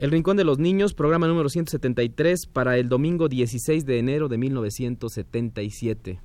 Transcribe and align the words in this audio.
El 0.00 0.10
Rincón 0.10 0.38
de 0.38 0.44
los 0.44 0.58
Niños, 0.58 0.94
programa 0.94 1.28
número 1.28 1.50
173 1.50 2.46
para 2.46 2.78
el 2.78 2.88
domingo 2.88 3.28
16 3.28 3.84
de 3.84 3.98
enero 3.98 4.28
de 4.28 4.38
1977. 4.38 6.20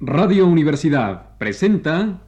Radio 0.00 0.46
Universidad 0.46 1.36
presenta 1.36 2.22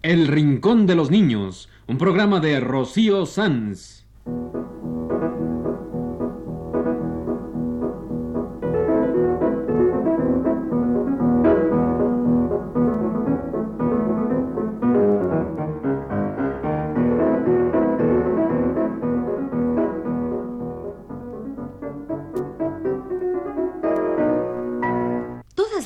El 0.00 0.26
Rincón 0.26 0.86
de 0.86 0.94
los 0.94 1.10
Niños, 1.10 1.68
un 1.86 1.98
programa 1.98 2.40
de 2.40 2.60
Rocío 2.60 3.26
Sanz. 3.26 4.06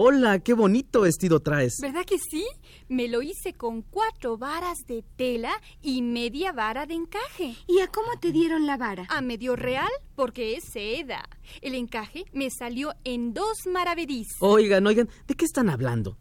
Hola, 0.00 0.38
qué 0.38 0.54
bonito 0.54 1.00
vestido 1.00 1.40
traes. 1.40 1.78
¿Verdad 1.82 2.04
que 2.04 2.18
sí? 2.20 2.46
Me 2.88 3.08
lo 3.08 3.20
hice 3.20 3.54
con 3.54 3.82
cuatro 3.82 4.38
varas 4.38 4.78
de 4.86 5.02
tela 5.16 5.50
y 5.82 6.02
media 6.02 6.52
vara 6.52 6.86
de 6.86 6.94
encaje. 6.94 7.56
¿Y 7.66 7.80
a 7.80 7.88
cómo 7.88 8.16
te 8.20 8.30
dieron 8.30 8.64
la 8.64 8.76
vara? 8.76 9.08
A 9.08 9.20
medio 9.22 9.56
real 9.56 9.88
porque 10.14 10.54
es 10.54 10.66
seda. 10.72 11.28
El 11.62 11.74
encaje 11.74 12.26
me 12.32 12.48
salió 12.48 12.94
en 13.02 13.34
dos 13.34 13.66
maravedís. 13.66 14.28
Oigan, 14.38 14.86
oigan, 14.86 15.08
¿de 15.26 15.34
qué 15.34 15.44
están 15.44 15.68
hablando? 15.68 16.16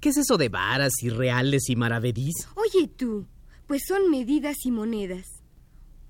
¿Qué 0.00 0.10
es 0.10 0.18
eso 0.18 0.36
de 0.36 0.50
varas 0.50 0.92
y 1.00 1.08
reales 1.08 1.70
y 1.70 1.76
maravedís? 1.76 2.34
Oye 2.56 2.88
tú, 2.88 3.26
pues 3.66 3.84
son 3.88 4.10
medidas 4.10 4.56
y 4.66 4.70
monedas. 4.70 5.24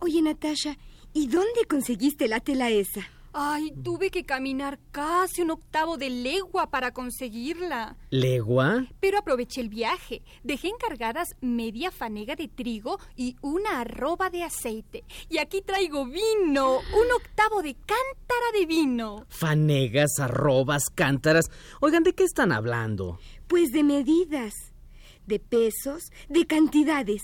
Oye 0.01 0.21
Natasha, 0.21 0.77
¿y 1.13 1.29
dónde 1.29 1.65
conseguiste 1.69 2.27
la 2.27 2.41
tela 2.41 2.71
esa? 2.71 3.09
Ay, 3.37 3.73
tuve 3.83 4.13
que 4.13 4.25
caminar 4.25 4.79
casi 4.93 5.43
un 5.43 5.51
octavo 5.51 5.97
de 5.97 6.09
legua 6.09 6.71
para 6.71 6.93
conseguirla. 6.93 7.97
¿Legua? 8.11 8.87
Pero 9.01 9.19
aproveché 9.19 9.61
el 9.61 9.69
viaje. 9.69 10.23
Dejé 10.45 10.69
encargadas 10.69 11.35
media 11.41 11.91
fanega 11.91 12.37
de 12.37 12.47
trigo 12.47 13.01
y 13.17 13.35
una 13.41 13.81
arroba 13.81 14.31
de 14.31 14.45
aceite. 14.45 15.03
Y 15.29 15.39
aquí 15.39 15.63
traigo 15.63 16.07
vino, 16.07 16.77
un 16.77 17.13
octavo 17.17 17.61
de 17.61 17.75
cántara 17.75 18.47
de 18.57 18.67
vino. 18.67 19.27
Fanegas, 19.29 20.21
arrobas, 20.21 20.85
cántaras. 20.95 21.47
Oigan, 21.81 22.05
¿de 22.05 22.15
qué 22.15 22.23
están 22.23 22.53
hablando? 22.53 23.19
Pues 23.49 23.73
de 23.73 23.83
medidas, 23.83 24.55
de 25.27 25.41
pesos, 25.41 26.05
de 26.29 26.47
cantidades. 26.47 27.23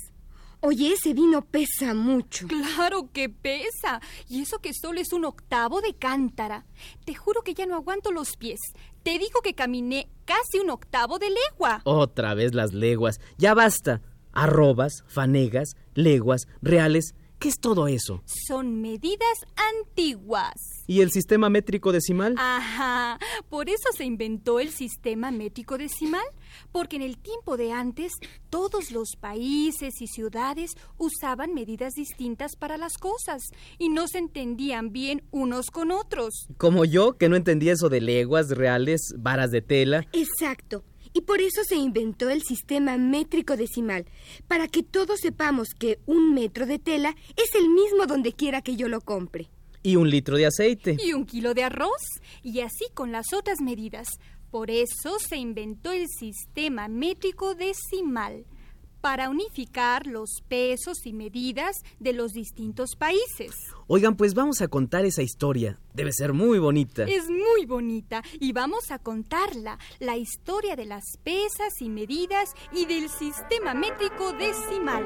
Oye, 0.62 0.92
ese 0.92 1.14
vino 1.14 1.42
pesa 1.42 1.94
mucho. 1.94 2.46
Claro 2.46 3.10
que 3.12 3.30
pesa. 3.30 4.00
Y 4.28 4.42
eso 4.42 4.58
que 4.58 4.74
solo 4.74 5.00
es 5.00 5.12
un 5.14 5.24
octavo 5.24 5.80
de 5.80 5.94
cántara. 5.94 6.66
Te 7.06 7.14
juro 7.14 7.42
que 7.42 7.54
ya 7.54 7.64
no 7.64 7.76
aguanto 7.76 8.12
los 8.12 8.36
pies. 8.36 8.58
Te 9.02 9.12
digo 9.18 9.40
que 9.42 9.54
caminé 9.54 10.08
casi 10.26 10.58
un 10.62 10.68
octavo 10.68 11.18
de 11.18 11.28
legua. 11.30 11.80
Otra 11.84 12.34
vez 12.34 12.54
las 12.54 12.74
leguas. 12.74 13.20
Ya 13.38 13.54
basta. 13.54 14.02
Arrobas, 14.32 15.02
fanegas, 15.08 15.76
leguas, 15.94 16.46
reales. 16.60 17.14
¿Qué 17.40 17.48
es 17.48 17.58
todo 17.58 17.88
eso? 17.88 18.22
Son 18.26 18.82
medidas 18.82 19.38
antiguas. 19.78 20.52
¿Y 20.86 21.00
el 21.00 21.10
sistema 21.10 21.48
métrico 21.48 21.90
decimal? 21.90 22.34
Ajá, 22.36 23.18
por 23.48 23.70
eso 23.70 23.88
se 23.96 24.04
inventó 24.04 24.60
el 24.60 24.68
sistema 24.68 25.30
métrico 25.30 25.78
decimal, 25.78 26.26
porque 26.70 26.96
en 26.96 27.02
el 27.02 27.16
tiempo 27.16 27.56
de 27.56 27.72
antes 27.72 28.12
todos 28.50 28.90
los 28.90 29.16
países 29.18 30.02
y 30.02 30.06
ciudades 30.06 30.72
usaban 30.98 31.54
medidas 31.54 31.94
distintas 31.94 32.56
para 32.56 32.76
las 32.76 32.98
cosas 32.98 33.40
y 33.78 33.88
no 33.88 34.06
se 34.06 34.18
entendían 34.18 34.92
bien 34.92 35.22
unos 35.30 35.70
con 35.70 35.92
otros. 35.92 36.46
Como 36.58 36.84
yo, 36.84 37.16
que 37.16 37.30
no 37.30 37.36
entendía 37.36 37.72
eso 37.72 37.88
de 37.88 38.02
leguas, 38.02 38.50
reales, 38.50 39.14
varas 39.16 39.50
de 39.50 39.62
tela. 39.62 40.06
Exacto. 40.12 40.84
Y 41.12 41.22
por 41.22 41.40
eso 41.40 41.62
se 41.64 41.76
inventó 41.76 42.30
el 42.30 42.42
sistema 42.42 42.96
métrico 42.96 43.56
decimal, 43.56 44.06
para 44.46 44.68
que 44.68 44.82
todos 44.82 45.20
sepamos 45.20 45.68
que 45.78 45.98
un 46.06 46.34
metro 46.34 46.66
de 46.66 46.78
tela 46.78 47.14
es 47.36 47.54
el 47.54 47.68
mismo 47.68 48.06
donde 48.06 48.32
quiera 48.32 48.62
que 48.62 48.76
yo 48.76 48.88
lo 48.88 49.00
compre. 49.00 49.48
Y 49.82 49.96
un 49.96 50.10
litro 50.10 50.36
de 50.36 50.46
aceite. 50.46 50.96
Y 51.02 51.14
un 51.14 51.24
kilo 51.24 51.54
de 51.54 51.64
arroz. 51.64 52.02
Y 52.42 52.60
así 52.60 52.84
con 52.94 53.12
las 53.12 53.32
otras 53.32 53.60
medidas. 53.60 54.08
Por 54.50 54.70
eso 54.70 55.18
se 55.18 55.36
inventó 55.36 55.92
el 55.92 56.06
sistema 56.08 56.88
métrico 56.88 57.54
decimal, 57.54 58.44
para 59.00 59.28
unificar 59.28 60.06
los 60.06 60.42
pesos 60.48 61.06
y 61.06 61.12
medidas 61.12 61.76
de 61.98 62.12
los 62.12 62.32
distintos 62.32 62.96
países. 62.96 63.52
Oigan, 63.86 64.16
pues 64.16 64.34
vamos 64.34 64.60
a 64.60 64.68
contar 64.68 65.04
esa 65.04 65.22
historia. 65.22 65.78
Debe 65.94 66.12
ser 66.12 66.32
muy 66.32 66.58
bonita. 66.58 67.04
Es 67.04 67.28
muy 67.28 67.66
bonita 67.66 68.22
y 68.38 68.52
vamos 68.52 68.90
a 68.90 68.98
contarla, 68.98 69.78
la 69.98 70.16
historia 70.16 70.76
de 70.76 70.86
las 70.86 71.04
pesas 71.22 71.80
y 71.80 71.88
medidas 71.88 72.50
y 72.72 72.86
del 72.86 73.08
sistema 73.08 73.74
métrico 73.74 74.32
decimal. 74.32 75.04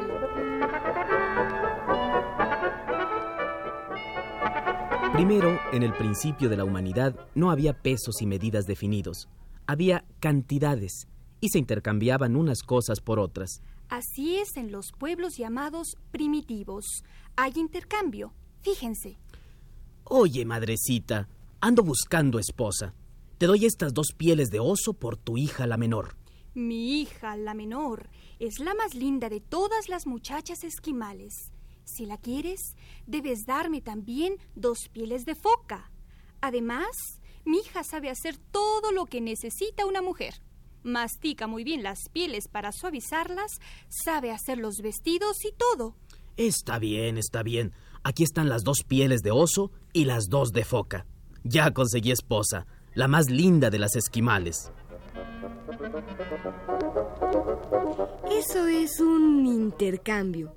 Primero, 5.15 5.61
en 5.73 5.85
el 5.85 5.93
principio 5.93 6.49
de 6.49 6.57
la 6.57 6.65
humanidad 6.65 7.15
no 7.37 7.53
había 7.53 7.73
pesos 7.73 8.21
y 8.21 8.27
medidas 8.27 8.67
definidos. 8.67 9.29
Había 9.67 10.05
cantidades 10.19 11.07
y 11.41 11.51
se 11.51 11.59
intercambiaban 11.59 12.35
unas 12.35 12.63
cosas 12.63 13.01
por 13.01 13.21
otras. 13.21 13.63
Así 13.95 14.39
es 14.39 14.57
en 14.57 14.73
los 14.73 14.91
pueblos 14.91 15.37
llamados 15.37 15.97
primitivos. 16.11 17.05
Hay 17.37 17.53
intercambio. 17.55 18.35
Fíjense. 18.61 19.21
Oye, 20.03 20.45
madrecita, 20.45 21.29
ando 21.61 21.85
buscando 21.85 22.41
esposa. 22.41 22.93
Te 23.39 23.47
doy 23.47 23.67
estas 23.67 23.95
dos 23.95 24.09
pieles 24.17 24.51
de 24.51 24.59
oso 24.59 24.95
por 24.95 25.17
tu 25.17 25.37
hija 25.39 25.69
la 25.69 25.77
menor. 25.77 26.17
Mi 26.55 27.03
hija, 27.03 27.37
la 27.37 27.55
menor, 27.55 28.11
es 28.41 28.59
la 28.59 28.75
más 28.75 28.97
linda 28.97 29.29
de 29.29 29.39
todas 29.39 29.89
las 29.89 30.09
muchachas 30.09 30.65
esquimales. 30.65 31.53
Si 31.85 32.05
la 32.05 32.19
quieres, 32.19 32.75
debes 33.07 33.47
darme 33.47 33.81
también 33.81 34.39
dos 34.57 34.89
pieles 34.93 35.25
de 35.25 35.37
foca. 35.37 35.93
Además, 36.41 37.21
mi 37.45 37.59
hija 37.59 37.85
sabe 37.85 38.11
hacer 38.11 38.39
todo 38.39 38.91
lo 38.91 39.07
que 39.07 39.21
necesita 39.21 39.87
una 39.87 40.03
mujer. 40.03 40.35
Mastica 40.85 41.47
muy 41.47 41.65
bien 41.65 41.83
las 41.83 42.09
pieles 42.13 42.47
para 42.47 42.71
suavizarlas, 42.71 43.59
sabe 43.89 44.31
hacer 44.31 44.59
los 44.59 44.77
vestidos 44.83 45.45
y 45.45 45.53
todo. 45.53 45.97
Está 46.37 46.79
bien, 46.79 47.17
está 47.17 47.43
bien. 47.43 47.73
Aquí 48.03 48.23
están 48.23 48.49
las 48.49 48.65
dos 48.65 48.85
pieles 48.87 49.23
de 49.23 49.31
oso 49.31 49.71
y 49.93 50.05
las 50.05 50.29
dos 50.29 50.53
de 50.53 50.65
foca. 50.65 51.07
Ya 51.43 51.73
conseguí 51.73 52.11
esposa, 52.11 52.67
la 52.95 53.09
más 53.09 53.31
linda 53.31 53.71
de 53.71 53.79
las 53.79 53.97
esquimales. 53.97 54.71
Eso 58.31 58.67
es 58.67 59.01
un 59.01 59.47
intercambio. 59.47 60.55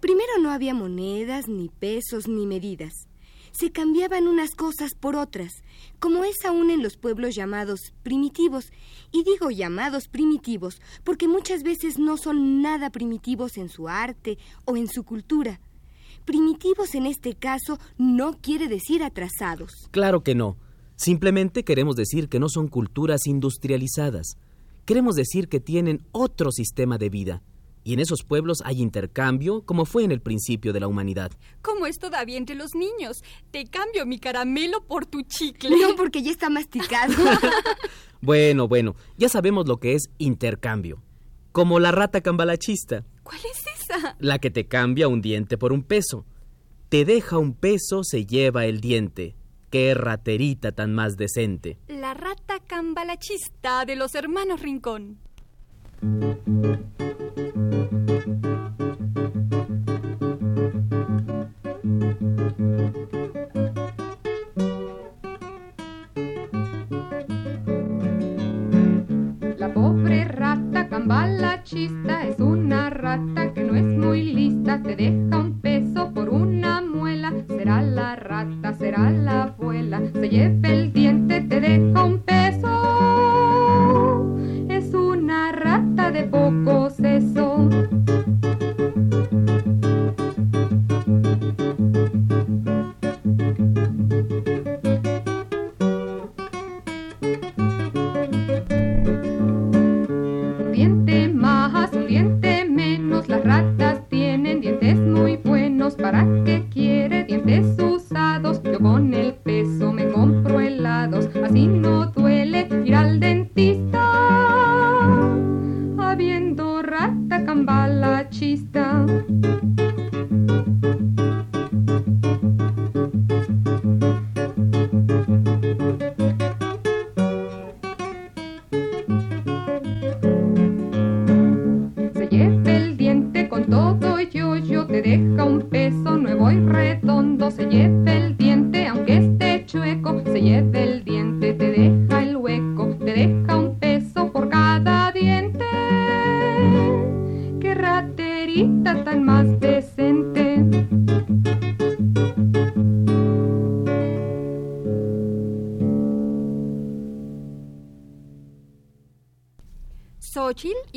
Primero 0.00 0.32
no 0.40 0.50
había 0.50 0.74
monedas, 0.74 1.48
ni 1.48 1.68
pesos, 1.68 2.28
ni 2.28 2.46
medidas. 2.46 2.92
Se 3.56 3.70
cambiaban 3.70 4.26
unas 4.26 4.50
cosas 4.50 4.94
por 4.98 5.14
otras, 5.14 5.52
como 6.00 6.24
es 6.24 6.44
aún 6.44 6.70
en 6.70 6.82
los 6.82 6.96
pueblos 6.96 7.36
llamados 7.36 7.92
primitivos. 8.02 8.72
Y 9.12 9.22
digo 9.22 9.50
llamados 9.50 10.08
primitivos 10.08 10.80
porque 11.04 11.28
muchas 11.28 11.62
veces 11.62 11.98
no 11.98 12.16
son 12.16 12.62
nada 12.62 12.90
primitivos 12.90 13.56
en 13.56 13.68
su 13.68 13.88
arte 13.88 14.38
o 14.64 14.76
en 14.76 14.88
su 14.88 15.04
cultura. 15.04 15.60
Primitivos 16.24 16.94
en 16.94 17.06
este 17.06 17.34
caso 17.34 17.78
no 17.96 18.38
quiere 18.40 18.66
decir 18.66 19.04
atrasados. 19.04 19.70
Claro 19.92 20.24
que 20.24 20.34
no. 20.34 20.56
Simplemente 20.96 21.64
queremos 21.64 21.96
decir 21.96 22.28
que 22.28 22.40
no 22.40 22.48
son 22.48 22.66
culturas 22.68 23.26
industrializadas. 23.26 24.36
Queremos 24.84 25.14
decir 25.14 25.48
que 25.48 25.60
tienen 25.60 26.04
otro 26.12 26.50
sistema 26.50 26.98
de 26.98 27.08
vida. 27.08 27.42
Y 27.84 27.92
en 27.92 28.00
esos 28.00 28.22
pueblos 28.24 28.58
hay 28.64 28.80
intercambio, 28.80 29.62
como 29.62 29.84
fue 29.84 30.04
en 30.04 30.10
el 30.10 30.20
principio 30.22 30.72
de 30.72 30.80
la 30.80 30.88
humanidad. 30.88 31.30
Como 31.62 31.86
es 31.86 31.98
todavía 31.98 32.38
entre 32.38 32.56
los 32.56 32.74
niños. 32.74 33.22
Te 33.50 33.64
cambio 33.66 34.06
mi 34.06 34.18
caramelo 34.18 34.82
por 34.86 35.04
tu 35.04 35.20
chicle. 35.22 35.70
No, 35.70 35.94
porque 35.94 36.22
ya 36.22 36.30
está 36.32 36.48
masticado. 36.50 37.12
Bueno, 38.20 38.68
bueno, 38.68 38.96
ya 39.18 39.28
sabemos 39.28 39.68
lo 39.68 39.76
que 39.80 39.92
es 39.92 40.04
intercambio. 40.16 41.02
Como 41.52 41.78
la 41.78 41.92
rata 41.92 42.22
cambalachista, 42.22 43.04
¿Cuál 43.22 43.38
es 43.40 43.82
esa? 43.82 44.16
la 44.18 44.38
que 44.38 44.50
te 44.50 44.66
cambia 44.66 45.08
un 45.08 45.20
diente 45.20 45.58
por 45.58 45.74
un 45.74 45.82
peso. 45.82 46.24
te 46.88 47.04
deja 47.04 47.36
un 47.36 47.52
peso, 47.52 48.02
se 48.02 48.24
lleva 48.24 48.64
el 48.64 48.80
diente. 48.80 49.36
Qué 49.68 49.92
raterita 49.92 50.72
tan 50.72 50.94
más 50.94 51.16
decente. 51.18 51.76
La 51.88 52.14
rata 52.14 52.60
cambalachista 52.66 53.84
de 53.84 53.96
los 53.96 54.14
hermanos 54.14 54.62
Rincón. 54.62 55.18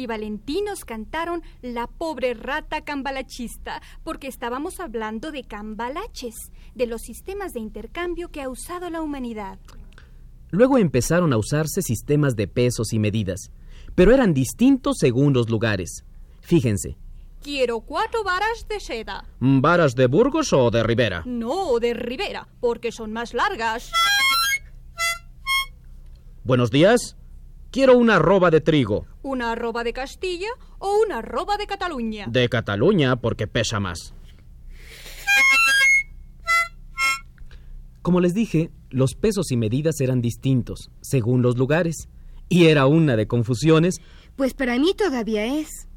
Y 0.07 0.09
Valentín 0.09 0.65
nos 0.65 0.85
cantaron 0.85 1.43
La 1.61 1.87
pobre 1.87 2.33
rata 2.33 2.81
cambalachista, 2.81 3.81
porque 4.03 4.27
estábamos 4.27 4.79
hablando 4.79 5.31
de 5.31 5.43
cambalaches, 5.43 6.33
de 6.75 6.87
los 6.87 7.01
sistemas 7.01 7.51
de 7.51 7.59
intercambio 7.59 8.29
que 8.29 8.41
ha 8.41 8.49
usado 8.49 8.89
la 8.89 9.01
humanidad. 9.01 9.59
Luego 10.49 10.77
empezaron 10.77 11.33
a 11.33 11.37
usarse 11.37 11.81
sistemas 11.81 12.37
de 12.37 12.47
pesos 12.47 12.93
y 12.93 12.99
medidas, 12.99 13.51
pero 13.95 14.13
eran 14.13 14.33
distintos 14.33 14.95
según 14.97 15.33
los 15.33 15.49
lugares. 15.49 16.05
Fíjense, 16.39 16.97
Quiero 17.43 17.81
cuatro 17.81 18.23
varas 18.23 18.65
de 18.69 18.79
seda. 18.79 19.25
¿varas 19.39 19.93
de 19.93 20.07
Burgos 20.07 20.53
o 20.53 20.71
de 20.71 20.83
Rivera? 20.83 21.23
No, 21.25 21.79
de 21.79 21.93
Rivera, 21.93 22.47
porque 22.61 22.91
son 22.91 23.11
más 23.11 23.33
largas. 23.33 23.91
Buenos 26.43 26.71
días. 26.71 27.17
Quiero 27.77 27.95
una 27.95 28.15
arroba 28.15 28.49
de 28.49 28.59
trigo. 28.59 29.05
¿Una 29.21 29.51
arroba 29.51 29.83
de 29.83 29.93
Castilla 29.93 30.47
o 30.79 30.97
una 31.05 31.19
arroba 31.19 31.57
de 31.57 31.67
Cataluña? 31.67 32.25
De 32.27 32.49
Cataluña, 32.49 33.17
porque 33.17 33.45
pesa 33.45 33.79
más. 33.79 34.15
Como 38.01 38.19
les 38.19 38.33
dije, 38.33 38.71
los 38.89 39.13
pesos 39.13 39.51
y 39.51 39.57
medidas 39.57 40.01
eran 40.01 40.21
distintos, 40.21 40.89
según 41.01 41.43
los 41.43 41.55
lugares. 41.55 42.09
Y 42.49 42.65
era 42.65 42.87
una 42.87 43.15
de 43.15 43.27
confusiones. 43.27 43.97
Pues 44.35 44.55
para 44.55 44.79
mí 44.79 44.95
todavía 44.95 45.45
es. 45.45 45.87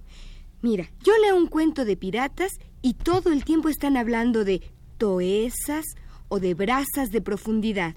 Mira, 0.60 0.90
yo 1.02 1.14
leo 1.22 1.34
un 1.34 1.46
cuento 1.46 1.86
de 1.86 1.96
piratas 1.96 2.58
y 2.82 2.92
todo 2.92 3.32
el 3.32 3.42
tiempo 3.42 3.70
están 3.70 3.96
hablando 3.96 4.44
de 4.44 4.60
toesas 4.98 5.86
o 6.28 6.40
de 6.40 6.52
brasas 6.52 7.10
de 7.10 7.22
profundidad. 7.22 7.96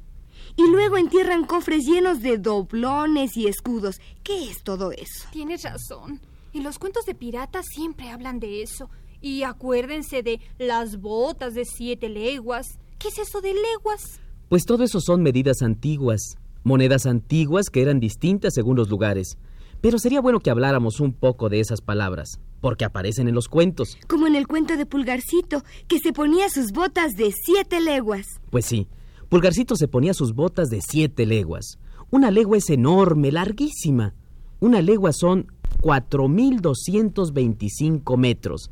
Y 0.55 0.69
luego 0.69 0.97
entierran 0.97 1.45
cofres 1.45 1.83
llenos 1.85 2.21
de 2.21 2.37
doblones 2.37 3.35
y 3.37 3.47
escudos. 3.47 3.99
¿Qué 4.23 4.49
es 4.49 4.63
todo 4.63 4.91
eso? 4.91 5.27
Tienes 5.31 5.63
razón. 5.63 6.21
En 6.53 6.63
los 6.63 6.77
cuentos 6.77 7.05
de 7.05 7.15
piratas 7.15 7.65
siempre 7.73 8.09
hablan 8.09 8.39
de 8.39 8.61
eso. 8.61 8.89
Y 9.19 9.43
acuérdense 9.43 10.21
de 10.21 10.39
las 10.59 10.99
botas 10.99 11.55
de 11.55 11.65
siete 11.65 12.07
leguas. 12.07 12.77
¿Qué 12.99 13.07
es 13.07 13.17
eso 13.17 13.41
de 13.41 13.53
leguas? 13.53 14.19
Pues 14.49 14.65
todo 14.65 14.83
eso 14.83 14.99
son 15.01 15.23
medidas 15.23 15.63
antiguas, 15.63 16.37
monedas 16.63 17.07
antiguas 17.07 17.71
que 17.71 17.81
eran 17.81 17.99
distintas 17.99 18.53
según 18.53 18.75
los 18.75 18.89
lugares. 18.89 19.37
Pero 19.81 19.97
sería 19.97 20.21
bueno 20.21 20.39
que 20.39 20.51
habláramos 20.51 20.99
un 20.99 21.13
poco 21.13 21.49
de 21.49 21.59
esas 21.59 21.81
palabras, 21.81 22.39
porque 22.61 22.85
aparecen 22.85 23.27
en 23.27 23.33
los 23.33 23.47
cuentos. 23.47 23.97
Como 24.07 24.27
en 24.27 24.35
el 24.35 24.47
cuento 24.47 24.77
de 24.77 24.85
Pulgarcito, 24.85 25.63
que 25.87 25.99
se 25.99 26.13
ponía 26.13 26.47
sus 26.49 26.71
botas 26.71 27.13
de 27.13 27.31
siete 27.45 27.81
leguas. 27.81 28.27
Pues 28.51 28.65
sí, 28.65 28.87
Pulgarcito 29.33 29.75
se 29.75 29.87
ponía 29.87 30.13
sus 30.13 30.35
botas 30.35 30.69
de 30.69 30.79
siete 30.79 31.25
leguas. 31.25 31.79
Una 32.11 32.29
legua 32.29 32.59
es 32.59 32.69
enorme, 32.69 33.31
larguísima. 33.31 34.13
Una 34.59 34.79
legua 34.79 35.11
son 35.11 35.51
4.225 35.81 38.15
metros. 38.15 38.69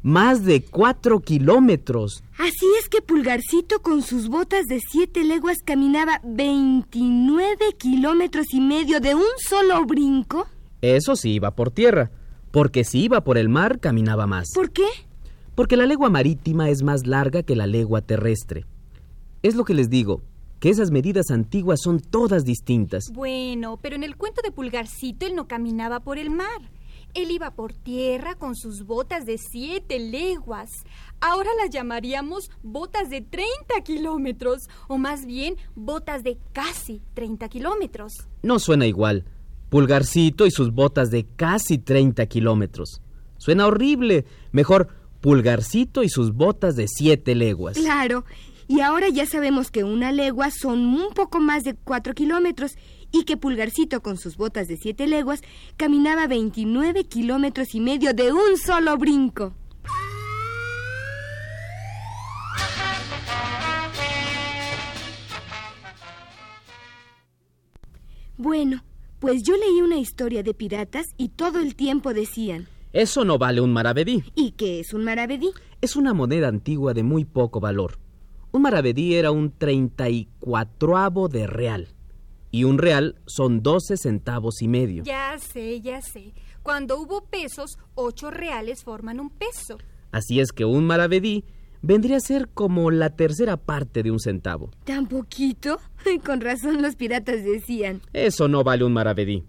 Más 0.00 0.46
de 0.46 0.64
cuatro 0.64 1.20
kilómetros. 1.20 2.24
Así 2.38 2.64
es 2.80 2.88
que 2.88 3.02
Pulgarcito 3.02 3.82
con 3.82 4.00
sus 4.00 4.30
botas 4.30 4.64
de 4.64 4.80
siete 4.80 5.24
leguas 5.24 5.58
caminaba 5.62 6.22
29 6.24 7.74
kilómetros 7.76 8.46
y 8.54 8.62
medio 8.62 9.00
de 9.00 9.14
un 9.14 9.28
solo 9.46 9.84
brinco. 9.84 10.46
Eso 10.80 11.16
sí 11.16 11.32
iba 11.32 11.50
por 11.50 11.70
tierra, 11.70 12.10
porque 12.50 12.84
si 12.84 13.02
iba 13.02 13.24
por 13.24 13.36
el 13.36 13.50
mar 13.50 13.78
caminaba 13.78 14.26
más. 14.26 14.52
¿Por 14.54 14.70
qué? 14.70 14.86
Porque 15.54 15.76
la 15.76 15.84
legua 15.84 16.08
marítima 16.08 16.70
es 16.70 16.82
más 16.82 17.06
larga 17.06 17.42
que 17.42 17.56
la 17.56 17.66
legua 17.66 18.00
terrestre. 18.00 18.64
Es 19.48 19.54
lo 19.54 19.64
que 19.64 19.72
les 19.72 19.88
digo, 19.88 20.20
que 20.60 20.68
esas 20.68 20.90
medidas 20.90 21.30
antiguas 21.30 21.80
son 21.82 22.00
todas 22.00 22.44
distintas. 22.44 23.04
Bueno, 23.10 23.78
pero 23.80 23.96
en 23.96 24.04
el 24.04 24.14
cuento 24.14 24.42
de 24.42 24.52
Pulgarcito 24.52 25.24
él 25.24 25.34
no 25.34 25.48
caminaba 25.48 26.00
por 26.00 26.18
el 26.18 26.28
mar. 26.28 26.70
Él 27.14 27.30
iba 27.30 27.52
por 27.52 27.72
tierra 27.72 28.34
con 28.34 28.54
sus 28.54 28.84
botas 28.84 29.24
de 29.24 29.38
siete 29.38 30.00
leguas. 30.00 30.68
Ahora 31.22 31.48
las 31.58 31.70
llamaríamos 31.70 32.50
botas 32.62 33.08
de 33.08 33.22
30 33.22 33.80
kilómetros, 33.84 34.68
o 34.86 34.98
más 34.98 35.24
bien 35.24 35.56
botas 35.74 36.22
de 36.22 36.36
casi 36.52 37.00
30 37.14 37.48
kilómetros. 37.48 38.12
No 38.42 38.58
suena 38.58 38.86
igual. 38.86 39.24
Pulgarcito 39.70 40.44
y 40.44 40.50
sus 40.50 40.74
botas 40.74 41.10
de 41.10 41.24
casi 41.24 41.78
30 41.78 42.26
kilómetros. 42.26 43.00
Suena 43.38 43.66
horrible. 43.66 44.26
Mejor, 44.52 44.88
Pulgarcito 45.22 46.02
y 46.02 46.10
sus 46.10 46.34
botas 46.34 46.76
de 46.76 46.86
siete 46.86 47.34
leguas. 47.34 47.78
Claro. 47.78 48.26
Y 48.68 48.82
ahora 48.82 49.08
ya 49.08 49.24
sabemos 49.24 49.70
que 49.70 49.82
una 49.82 50.12
legua 50.12 50.50
son 50.50 50.80
un 50.80 51.14
poco 51.14 51.40
más 51.40 51.64
de 51.64 51.74
cuatro 51.74 52.12
kilómetros 52.12 52.76
y 53.10 53.24
que 53.24 53.38
Pulgarcito 53.38 54.02
con 54.02 54.18
sus 54.18 54.36
botas 54.36 54.68
de 54.68 54.76
siete 54.76 55.06
leguas 55.06 55.40
caminaba 55.78 56.26
29 56.26 57.04
kilómetros 57.04 57.74
y 57.74 57.80
medio 57.80 58.12
de 58.12 58.30
un 58.30 58.58
solo 58.58 58.98
brinco. 58.98 59.54
Bueno, 68.36 68.84
pues 69.18 69.42
yo 69.42 69.56
leí 69.56 69.80
una 69.82 69.98
historia 69.98 70.42
de 70.42 70.52
piratas 70.54 71.06
y 71.16 71.30
todo 71.30 71.58
el 71.58 71.74
tiempo 71.74 72.12
decían, 72.12 72.68
Eso 72.92 73.24
no 73.24 73.38
vale 73.38 73.62
un 73.62 73.72
maravedí. 73.72 74.22
¿y 74.36 74.52
qué 74.52 74.80
es 74.80 74.92
un 74.92 75.04
maravedí? 75.04 75.50
Es 75.80 75.96
una 75.96 76.12
moneda 76.12 76.48
antigua 76.48 76.92
de 76.94 77.02
muy 77.02 77.24
poco 77.24 77.60
valor. 77.60 77.98
Un 78.58 78.62
maravedí 78.62 79.14
era 79.14 79.30
un 79.30 79.52
treinta 79.52 80.08
y 80.10 80.26
cuatroavo 80.40 81.28
de 81.28 81.46
real. 81.46 81.86
Y 82.50 82.64
un 82.64 82.78
real 82.78 83.14
son 83.24 83.62
doce 83.62 83.96
centavos 83.96 84.62
y 84.62 84.66
medio. 84.66 85.04
Ya 85.04 85.38
sé, 85.38 85.80
ya 85.80 86.02
sé. 86.02 86.34
Cuando 86.64 86.98
hubo 86.98 87.24
pesos, 87.26 87.78
ocho 87.94 88.32
reales 88.32 88.82
forman 88.82 89.20
un 89.20 89.30
peso. 89.30 89.78
Así 90.10 90.40
es 90.40 90.50
que 90.50 90.64
un 90.64 90.88
maravedí 90.88 91.44
vendría 91.82 92.16
a 92.16 92.20
ser 92.20 92.48
como 92.48 92.90
la 92.90 93.10
tercera 93.10 93.58
parte 93.58 94.02
de 94.02 94.10
un 94.10 94.18
centavo. 94.18 94.72
¿Tan 94.82 95.06
poquito? 95.06 95.78
Con 96.26 96.40
razón 96.40 96.82
los 96.82 96.96
piratas 96.96 97.44
decían. 97.44 98.02
Eso 98.12 98.48
no 98.48 98.64
vale 98.64 98.82
un 98.82 98.92
maravedí. 98.92 99.44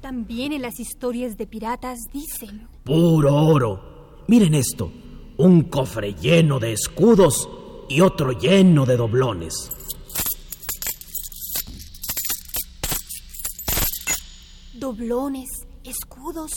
También 0.00 0.54
en 0.54 0.62
las 0.62 0.80
historias 0.80 1.36
de 1.36 1.46
piratas 1.46 1.98
dicen... 2.10 2.68
Puro 2.84 3.34
oro. 3.34 4.24
Miren 4.28 4.54
esto. 4.54 4.90
Un 5.38 5.62
cofre 5.62 6.14
lleno 6.14 6.58
de 6.58 6.72
escudos 6.72 7.48
y 7.88 8.00
otro 8.00 8.32
lleno 8.32 8.84
de 8.86 8.96
doblones. 8.96 9.70
Doblones, 14.74 15.48
escudos. 15.84 16.50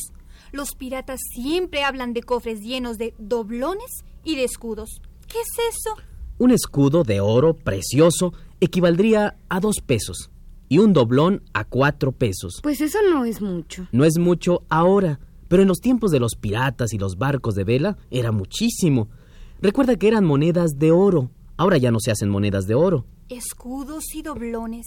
Los 0.51 0.73
piratas 0.73 1.19
siempre 1.35 1.83
hablan 1.83 2.13
de 2.13 2.23
cofres 2.23 2.59
llenos 2.61 2.97
de 2.97 3.13
doblones 3.19 4.03
y 4.23 4.35
de 4.35 4.45
escudos. 4.45 4.99
¿Qué 5.27 5.37
es 5.37 5.75
eso? 5.75 6.03
Un 6.39 6.49
escudo 6.49 7.03
de 7.03 7.21
oro 7.21 7.53
precioso 7.53 8.33
equivaldría 8.61 9.37
a 9.47 9.59
dos 9.59 9.75
pesos 9.85 10.31
y 10.69 10.79
un 10.79 10.93
doblón 10.93 11.43
a 11.53 11.65
cuatro 11.65 12.13
pesos. 12.13 12.59
Pues 12.63 12.81
eso 12.81 12.97
no 13.11 13.25
es 13.25 13.41
mucho. 13.41 13.87
No 13.91 14.05
es 14.05 14.17
mucho 14.17 14.63
ahora, 14.69 15.19
pero 15.51 15.63
en 15.63 15.67
los 15.67 15.81
tiempos 15.81 16.11
de 16.11 16.21
los 16.21 16.35
piratas 16.35 16.93
y 16.93 16.97
los 16.97 17.17
barcos 17.17 17.55
de 17.55 17.65
vela 17.65 17.97
era 18.09 18.31
muchísimo. 18.31 19.09
Recuerda 19.61 19.97
que 19.97 20.07
eran 20.07 20.23
monedas 20.23 20.77
de 20.77 20.93
oro. 20.93 21.29
Ahora 21.57 21.77
ya 21.77 21.91
no 21.91 21.99
se 21.99 22.09
hacen 22.09 22.29
monedas 22.29 22.67
de 22.67 22.75
oro. 22.75 23.05
Escudos 23.27 24.15
y 24.15 24.21
doblones. 24.21 24.85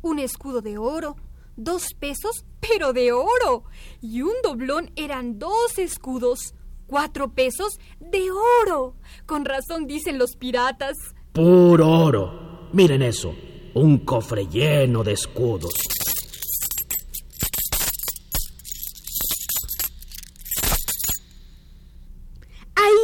Un 0.00 0.18
escudo 0.18 0.62
de 0.62 0.78
oro, 0.78 1.16
dos 1.56 1.88
pesos, 1.98 2.46
pero 2.60 2.94
de 2.94 3.12
oro. 3.12 3.64
Y 4.00 4.22
un 4.22 4.32
doblón 4.42 4.90
eran 4.96 5.38
dos 5.38 5.76
escudos, 5.76 6.54
cuatro 6.86 7.34
pesos 7.34 7.78
de 8.00 8.22
oro. 8.62 8.94
Con 9.26 9.44
razón 9.44 9.86
dicen 9.86 10.16
los 10.16 10.34
piratas. 10.36 10.96
Puro 11.34 11.86
oro. 11.86 12.70
Miren 12.72 13.02
eso. 13.02 13.34
Un 13.74 13.98
cofre 13.98 14.46
lleno 14.46 15.04
de 15.04 15.12
escudos. 15.12 15.74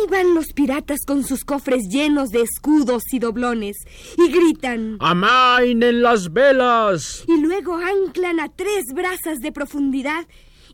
Van 0.08 0.34
los 0.34 0.52
piratas 0.52 1.00
con 1.06 1.24
sus 1.24 1.44
cofres 1.44 1.88
llenos 1.88 2.30
de 2.30 2.42
escudos 2.42 3.02
y 3.12 3.18
doblones 3.18 3.76
y 4.16 4.30
gritan. 4.30 4.96
¡Amainen 5.00 6.02
las 6.02 6.32
velas! 6.32 7.24
Y 7.26 7.40
luego 7.40 7.76
anclan 7.76 8.40
a 8.40 8.48
tres 8.48 8.84
brazas 8.94 9.38
de 9.40 9.52
profundidad 9.52 10.26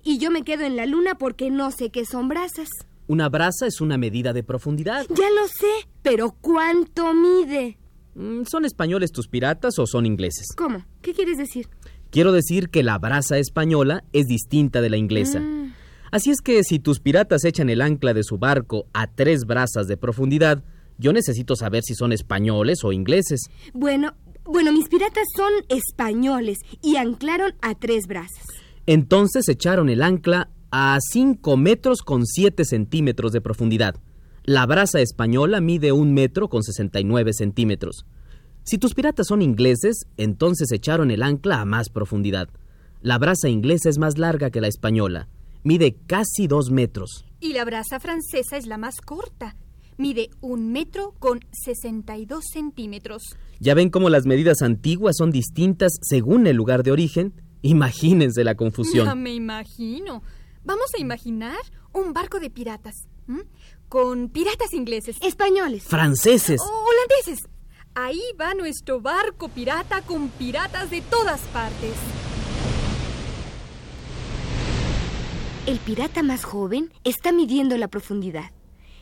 y 0.03 0.19
yo 0.19 0.31
me 0.31 0.43
quedo 0.43 0.65
en 0.65 0.77
la 0.77 0.87
luna 0.87 1.17
porque 1.17 1.51
no 1.51 1.71
sé 1.71 1.91
qué 1.91 2.05
son 2.05 2.29
brazas. 2.29 2.69
Una 3.07 3.29
braza 3.29 3.67
es 3.67 3.81
una 3.81 3.99
medida 3.99 4.33
de 4.33 4.43
profundidad. 4.43 5.07
Ya 5.09 5.31
lo 5.31 5.47
sé, 5.49 5.89
pero 6.03 6.35
¿cuánto 6.41 7.13
mide? 7.15 7.79
Mm, 8.15 8.45
¿Son 8.45 8.65
españoles 8.65 9.13
tus 9.13 9.29
piratas 9.29 9.79
o 9.79 9.87
son 9.87 10.07
ingleses? 10.07 10.47
¿Cómo? 10.57 10.85
¿Qué 11.01 11.13
quieres 11.13 11.39
decir? 11.39 11.69
Quiero 12.11 12.33
decir 12.33 12.69
que 12.69 12.83
la 12.83 12.99
braza 12.99 13.39
española 13.39 14.05
es 14.13 14.27
distinta 14.27 14.81
de 14.81 14.91
la 14.91 14.99
inglesa. 14.99 15.41
Mm. 15.41 15.73
Así 16.13 16.31
es 16.31 16.43
que 16.43 16.63
si 16.63 16.79
tus 16.79 17.01
piratas 17.01 17.43
echan 17.47 17.71
el 17.71 17.81
ancla 17.81 18.13
de 18.13 18.23
su 18.23 18.37
barco 18.37 18.87
a 18.93 19.07
tres 19.07 19.47
brazas 19.47 19.87
de 19.87 19.97
profundidad, 19.97 20.63
yo 20.99 21.15
necesito 21.15 21.57
saber 21.57 21.83
si 21.85 21.95
son 21.95 22.13
españoles 22.13 22.85
o 22.85 22.93
ingleses. 22.93 23.41
Bueno, 23.73 24.13
bueno, 24.45 24.73
mis 24.73 24.91
piratas 24.91 25.25
son 25.35 25.51
españoles 25.71 26.59
y 26.83 26.97
anclaron 26.97 27.55
a 27.63 27.75
tres 27.75 28.07
brazas. 28.07 28.45
Entonces 28.85 29.49
echaron 29.49 29.89
el 29.89 30.03
ancla 30.03 30.51
a 30.71 30.99
5 31.01 31.57
metros 31.57 32.03
con 32.03 32.27
7 32.27 32.67
centímetros 32.67 33.33
de 33.33 33.41
profundidad. 33.41 33.95
La 34.45 34.67
braza 34.67 35.01
española 35.01 35.63
mide 35.63 35.93
un 35.93 36.13
metro 36.13 36.51
con 36.51 36.63
69 36.63 37.33
centímetros. 37.33 38.05
Si 38.65 38.77
tus 38.77 38.93
piratas 38.93 39.29
son 39.29 39.41
ingleses, 39.41 40.07
entonces 40.19 40.73
echaron 40.73 41.11
el 41.11 41.23
ancla 41.23 41.63
a 41.63 41.65
más 41.65 41.89
profundidad. 41.89 42.51
La 43.01 43.17
braza 43.17 43.49
inglesa 43.49 43.89
es 43.89 43.97
más 43.97 44.19
larga 44.19 44.51
que 44.51 44.61
la 44.61 44.69
española. 44.69 45.29
Mide 45.65 45.97
casi 46.07 46.47
dos 46.49 46.71
metros. 46.71 47.25
Y 47.41 47.53
la 47.53 47.65
brasa 47.65 48.01
francesa 48.01 48.57
es 48.57 48.67
la 48.67 48.79
más 48.79 49.01
corta. 49.01 49.57
Mide 49.99 50.31
un 50.41 50.73
metro 50.73 51.15
con 51.19 51.41
62 51.53 52.45
centímetros. 52.53 53.23
¿Ya 53.61 53.75
ven 53.75 53.91
cómo 53.91 54.09
las 54.11 54.27
medidas 54.27 54.63
antiguas 54.63 55.17
son 55.17 55.31
distintas 55.31 55.93
según 56.03 56.47
el 56.47 56.57
lugar 56.57 56.83
de 56.83 56.91
origen? 56.93 57.35
Imagínense 57.63 58.43
la 58.43 58.53
Ya 58.53 58.57
confusión. 58.57 59.23
me 59.23 59.35
imagino. 59.35 60.23
Vamos 60.65 60.87
a 60.97 61.01
imaginar 61.01 61.59
un 61.93 62.13
barco 62.13 62.41
de 62.41 62.51
piratas. 62.51 62.95
¿m? 63.29 63.45
Con 63.89 64.31
piratas 64.31 64.73
ingleses. 64.73 65.17
Españoles. 65.21 65.85
Franceses. 65.85 66.61
o 66.61 66.65
holandeses. 66.65 67.49
Ahí 67.95 68.23
va 68.41 68.55
nuestro 68.55 69.01
barco 69.01 69.49
pirata 69.49 70.01
con 70.03 70.29
piratas 70.31 70.91
de 70.91 71.03
todas 71.03 71.41
partes. 71.53 71.93
El 75.65 75.79
pirata 75.79 76.25
más 76.25 76.43
joven 76.43 76.91
está 77.05 77.31
midiendo 77.31 77.77
la 77.77 77.87
profundidad. 77.87 78.51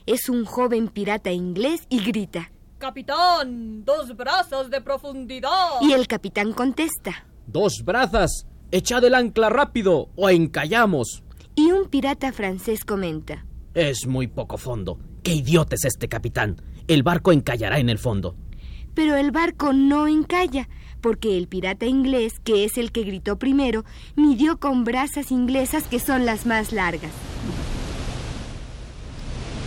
Es 0.04 0.28
un 0.28 0.44
joven 0.44 0.88
pirata 0.88 1.32
inglés 1.32 1.86
y 1.88 2.04
grita. 2.04 2.52
Capitán, 2.76 3.82
dos 3.86 4.14
brazos 4.14 4.68
de 4.68 4.82
profundidad. 4.82 5.80
Y 5.80 5.92
el 5.92 6.06
capitán 6.06 6.52
contesta. 6.52 7.24
Dos 7.46 7.82
brazas. 7.82 8.46
Echad 8.72 9.02
el 9.04 9.14
ancla 9.14 9.48
rápido 9.48 10.10
o 10.16 10.28
encallamos. 10.28 11.22
Y 11.54 11.72
un 11.72 11.88
pirata 11.88 12.30
francés 12.30 12.84
comenta. 12.84 13.46
Es 13.72 14.06
muy 14.06 14.26
poco 14.26 14.58
fondo. 14.58 14.98
¡Qué 15.22 15.32
idiota 15.32 15.76
es 15.76 15.86
este 15.86 16.08
capitán! 16.08 16.60
El 16.88 17.02
barco 17.02 17.32
encallará 17.32 17.78
en 17.78 17.88
el 17.88 17.98
fondo. 17.98 18.36
Pero 18.94 19.16
el 19.16 19.30
barco 19.30 19.72
no 19.72 20.06
encalla, 20.08 20.68
porque 21.00 21.36
el 21.36 21.48
pirata 21.48 21.86
inglés, 21.86 22.34
que 22.44 22.64
es 22.64 22.78
el 22.78 22.92
que 22.92 23.02
gritó 23.02 23.38
primero, 23.38 23.84
midió 24.16 24.58
con 24.58 24.84
brazas 24.84 25.30
inglesas 25.30 25.84
que 25.84 25.98
son 25.98 26.26
las 26.26 26.46
más 26.46 26.72
largas. 26.72 27.12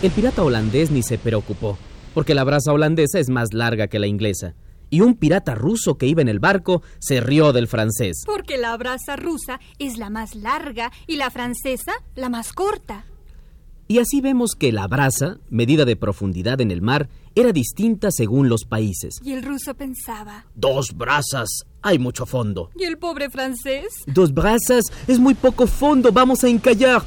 El 0.02 0.10
pirata 0.10 0.42
holandés 0.42 0.90
ni 0.90 1.02
se 1.02 1.18
preocupó, 1.18 1.78
porque 2.12 2.34
la 2.34 2.44
braza 2.44 2.72
holandesa 2.72 3.18
es 3.18 3.30
más 3.30 3.54
larga 3.54 3.88
que 3.88 3.98
la 3.98 4.06
inglesa. 4.06 4.54
Y 4.90 5.00
un 5.00 5.14
pirata 5.14 5.54
ruso 5.54 5.96
que 5.96 6.06
iba 6.06 6.22
en 6.22 6.28
el 6.28 6.38
barco 6.38 6.82
se 6.98 7.20
rió 7.20 7.52
del 7.52 7.68
francés. 7.68 8.22
Porque 8.26 8.58
la 8.58 8.76
brasa 8.76 9.16
rusa 9.16 9.60
es 9.78 9.98
la 9.98 10.10
más 10.10 10.34
larga 10.34 10.92
y 11.06 11.16
la 11.16 11.30
francesa 11.30 11.92
la 12.14 12.28
más 12.28 12.52
corta. 12.52 13.06
Y 13.88 13.98
así 13.98 14.20
vemos 14.20 14.54
que 14.54 14.72
la 14.72 14.86
braza, 14.86 15.38
medida 15.50 15.84
de 15.84 15.96
profundidad 15.96 16.60
en 16.60 16.70
el 16.70 16.80
mar, 16.80 17.08
era 17.36 17.52
distinta 17.52 18.10
según 18.10 18.48
los 18.48 18.64
países. 18.64 19.20
Y 19.22 19.32
el 19.32 19.42
ruso 19.42 19.74
pensaba. 19.74 20.46
Dos 20.54 20.96
brazas. 20.96 21.64
Hay 21.82 21.98
mucho 21.98 22.26
fondo. 22.26 22.70
¿Y 22.78 22.84
el 22.84 22.96
pobre 22.96 23.28
francés? 23.28 23.86
Dos 24.06 24.32
brazas 24.32 24.84
es 25.06 25.18
muy 25.18 25.34
poco 25.34 25.66
fondo, 25.66 26.12
vamos 26.12 26.44
a 26.44 26.48
encallar. 26.48 27.02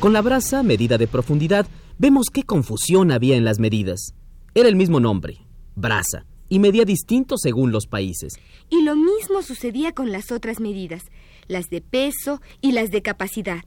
Con 0.00 0.12
la 0.12 0.20
braza, 0.20 0.62
medida 0.62 0.98
de 0.98 1.06
profundidad, 1.06 1.66
vemos 1.98 2.26
qué 2.30 2.42
confusión 2.42 3.10
había 3.10 3.36
en 3.36 3.44
las 3.44 3.58
medidas. 3.58 4.14
Era 4.54 4.68
el 4.68 4.76
mismo 4.76 5.00
nombre, 5.00 5.38
braza, 5.74 6.26
y 6.50 6.58
medía 6.58 6.84
distinto 6.84 7.38
según 7.38 7.72
los 7.72 7.86
países. 7.86 8.34
Y 8.68 8.82
lo 8.82 8.96
mismo 8.96 9.40
sucedía 9.42 9.92
con 9.92 10.12
las 10.12 10.30
otras 10.30 10.60
medidas, 10.60 11.04
las 11.46 11.70
de 11.70 11.80
peso 11.80 12.42
y 12.60 12.72
las 12.72 12.90
de 12.90 13.00
capacidad. 13.00 13.64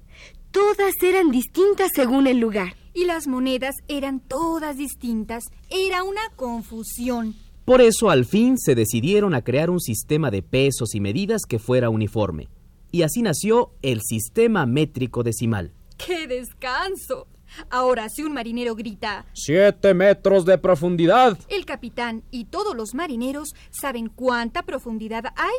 Todas 0.51 0.94
eran 1.04 1.32
distintas 1.32 1.92
según 1.94 2.27
el 2.27 2.39
lugar. 2.39 2.75
Y 2.94 3.06
las 3.06 3.27
monedas 3.27 3.75
eran 3.88 4.20
todas 4.20 4.77
distintas. 4.77 5.44
Era 5.70 6.04
una 6.04 6.22
confusión. 6.36 7.36
Por 7.66 7.82
eso 7.82 8.10
al 8.10 8.25
fin 8.25 8.58
se 8.58 8.75
decidieron 8.75 9.36
a 9.36 9.44
crear 9.44 9.70
un 9.70 9.80
sistema 9.80 10.32
de 10.32 10.42
pesos 10.42 10.96
y 10.96 11.00
medidas 11.01 11.42
que 11.48 11.60
fuera 11.60 11.89
uniforme. 11.89 12.48
Y 12.92 13.01
así 13.01 13.22
nació 13.22 13.72
el 13.82 14.01
sistema 14.01 14.66
métrico 14.66 15.22
decimal. 15.22 15.74
¡Qué 15.98 16.27
descanso! 16.27 17.27
Ahora, 17.70 18.10
si 18.10 18.24
un 18.24 18.34
marinero 18.34 18.75
grita, 18.75 19.25
Siete 19.34 19.94
metros 19.94 20.46
de 20.46 20.58
profundidad. 20.58 21.38
el 21.50 21.66
capitán 21.66 22.24
y 22.32 22.46
todos 22.46 22.75
los 22.75 22.94
marineros 22.94 23.50
saben 23.70 24.08
cuánta 24.10 24.63
profundidad 24.63 25.25
hay. 25.36 25.56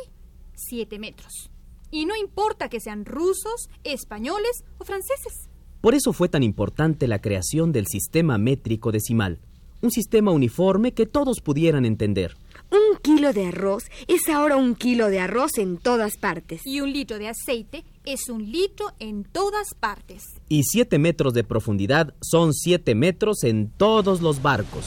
Siete 0.55 0.99
metros. 0.99 1.49
Y 1.91 2.05
no 2.05 2.15
importa 2.15 2.69
que 2.69 2.79
sean 2.79 3.05
rusos, 3.05 3.69
españoles 3.83 4.63
o 4.77 4.85
franceses. 4.85 5.49
Por 5.81 5.95
eso 5.95 6.13
fue 6.13 6.29
tan 6.29 6.43
importante 6.43 7.07
la 7.07 7.21
creación 7.21 7.71
del 7.71 7.87
sistema 7.87 8.37
métrico 8.37 8.91
decimal, 8.91 9.39
un 9.81 9.91
sistema 9.91 10.31
uniforme 10.31 10.93
que 10.93 11.05
todos 11.05 11.39
pudieran 11.39 11.85
entender. 11.85 12.35
Un 12.69 12.97
kilo 13.01 13.33
de 13.33 13.47
arroz 13.47 13.83
es 14.07 14.27
ahora 14.29 14.57
un 14.57 14.75
kilo 14.75 15.09
de 15.09 15.19
arroz 15.19 15.57
en 15.57 15.77
todas 15.77 16.17
partes. 16.17 16.61
Y 16.65 16.81
un 16.81 16.91
litro 16.91 17.17
de 17.17 17.29
aceite 17.29 17.83
es 18.05 18.29
un 18.29 18.51
litro 18.51 18.87
en 18.99 19.23
todas 19.23 19.73
partes. 19.79 20.23
Y 20.49 20.63
siete 20.63 20.99
metros 20.99 21.33
de 21.33 21.43
profundidad 21.43 22.13
son 22.21 22.53
siete 22.53 22.93
metros 22.93 23.43
en 23.43 23.69
todos 23.69 24.21
los 24.21 24.41
barcos. 24.41 24.85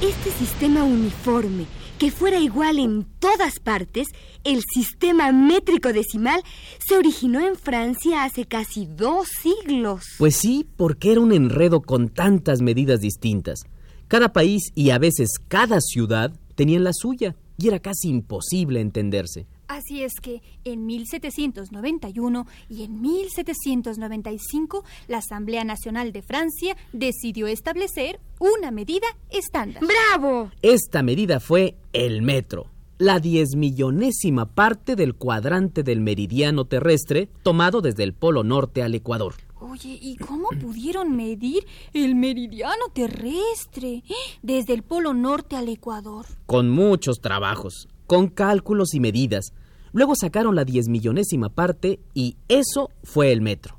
Este 0.00 0.30
sistema 0.32 0.84
uniforme, 0.84 1.66
que 1.98 2.10
fuera 2.10 2.38
igual 2.38 2.78
en 2.78 3.04
todas 3.18 3.60
partes, 3.60 4.08
el 4.42 4.62
sistema 4.62 5.32
métrico 5.32 5.92
decimal 5.92 6.42
se 6.86 6.96
originó 6.96 7.40
en 7.40 7.56
Francia 7.56 8.24
hace 8.24 8.44
casi 8.44 8.86
dos 8.86 9.28
siglos. 9.42 10.04
Pues 10.18 10.36
sí, 10.36 10.66
porque 10.76 11.12
era 11.12 11.20
un 11.20 11.32
enredo 11.32 11.80
con 11.80 12.08
tantas 12.08 12.60
medidas 12.60 13.00
distintas. 13.00 13.64
Cada 14.08 14.32
país 14.32 14.70
y 14.74 14.90
a 14.90 14.98
veces 14.98 15.30
cada 15.48 15.80
ciudad 15.80 16.32
tenían 16.54 16.84
la 16.84 16.92
suya 16.92 17.36
y 17.58 17.68
era 17.68 17.78
casi 17.78 18.08
imposible 18.08 18.80
entenderse. 18.80 19.46
Así 19.68 20.02
es 20.02 20.14
que 20.20 20.42
en 20.64 20.86
1791 20.86 22.46
y 22.68 22.84
en 22.84 23.00
1795 23.00 24.84
la 25.08 25.18
Asamblea 25.18 25.64
Nacional 25.64 26.12
de 26.12 26.22
Francia 26.22 26.76
decidió 26.92 27.46
establecer 27.46 28.20
una 28.38 28.70
medida 28.70 29.06
estándar. 29.30 29.82
¡Bravo! 29.82 30.50
Esta 30.62 31.02
medida 31.02 31.40
fue 31.40 31.76
el 31.92 32.22
metro, 32.22 32.66
la 32.98 33.20
diez 33.20 33.56
millonésima 33.56 34.46
parte 34.46 34.96
del 34.96 35.14
cuadrante 35.14 35.82
del 35.82 36.00
meridiano 36.00 36.66
terrestre 36.66 37.28
tomado 37.42 37.80
desde 37.80 38.02
el 38.04 38.12
Polo 38.12 38.44
Norte 38.44 38.82
al 38.82 38.94
Ecuador. 38.94 39.34
Oye, 39.60 39.98
¿y 40.00 40.16
cómo 40.16 40.50
pudieron 40.60 41.16
medir 41.16 41.66
el 41.94 42.14
meridiano 42.14 42.88
terrestre 42.92 44.02
desde 44.42 44.74
el 44.74 44.82
Polo 44.82 45.14
Norte 45.14 45.56
al 45.56 45.68
Ecuador? 45.70 46.26
Con 46.44 46.68
muchos 46.68 47.20
trabajos, 47.20 47.88
con 48.06 48.28
cálculos 48.28 48.94
y 48.94 49.00
medidas. 49.00 49.52
Luego 49.92 50.14
sacaron 50.16 50.56
la 50.56 50.64
diez 50.64 50.88
millonésima 50.88 51.48
parte 51.48 52.00
y 52.14 52.36
eso 52.48 52.90
fue 53.02 53.32
el 53.32 53.40
metro. 53.40 53.78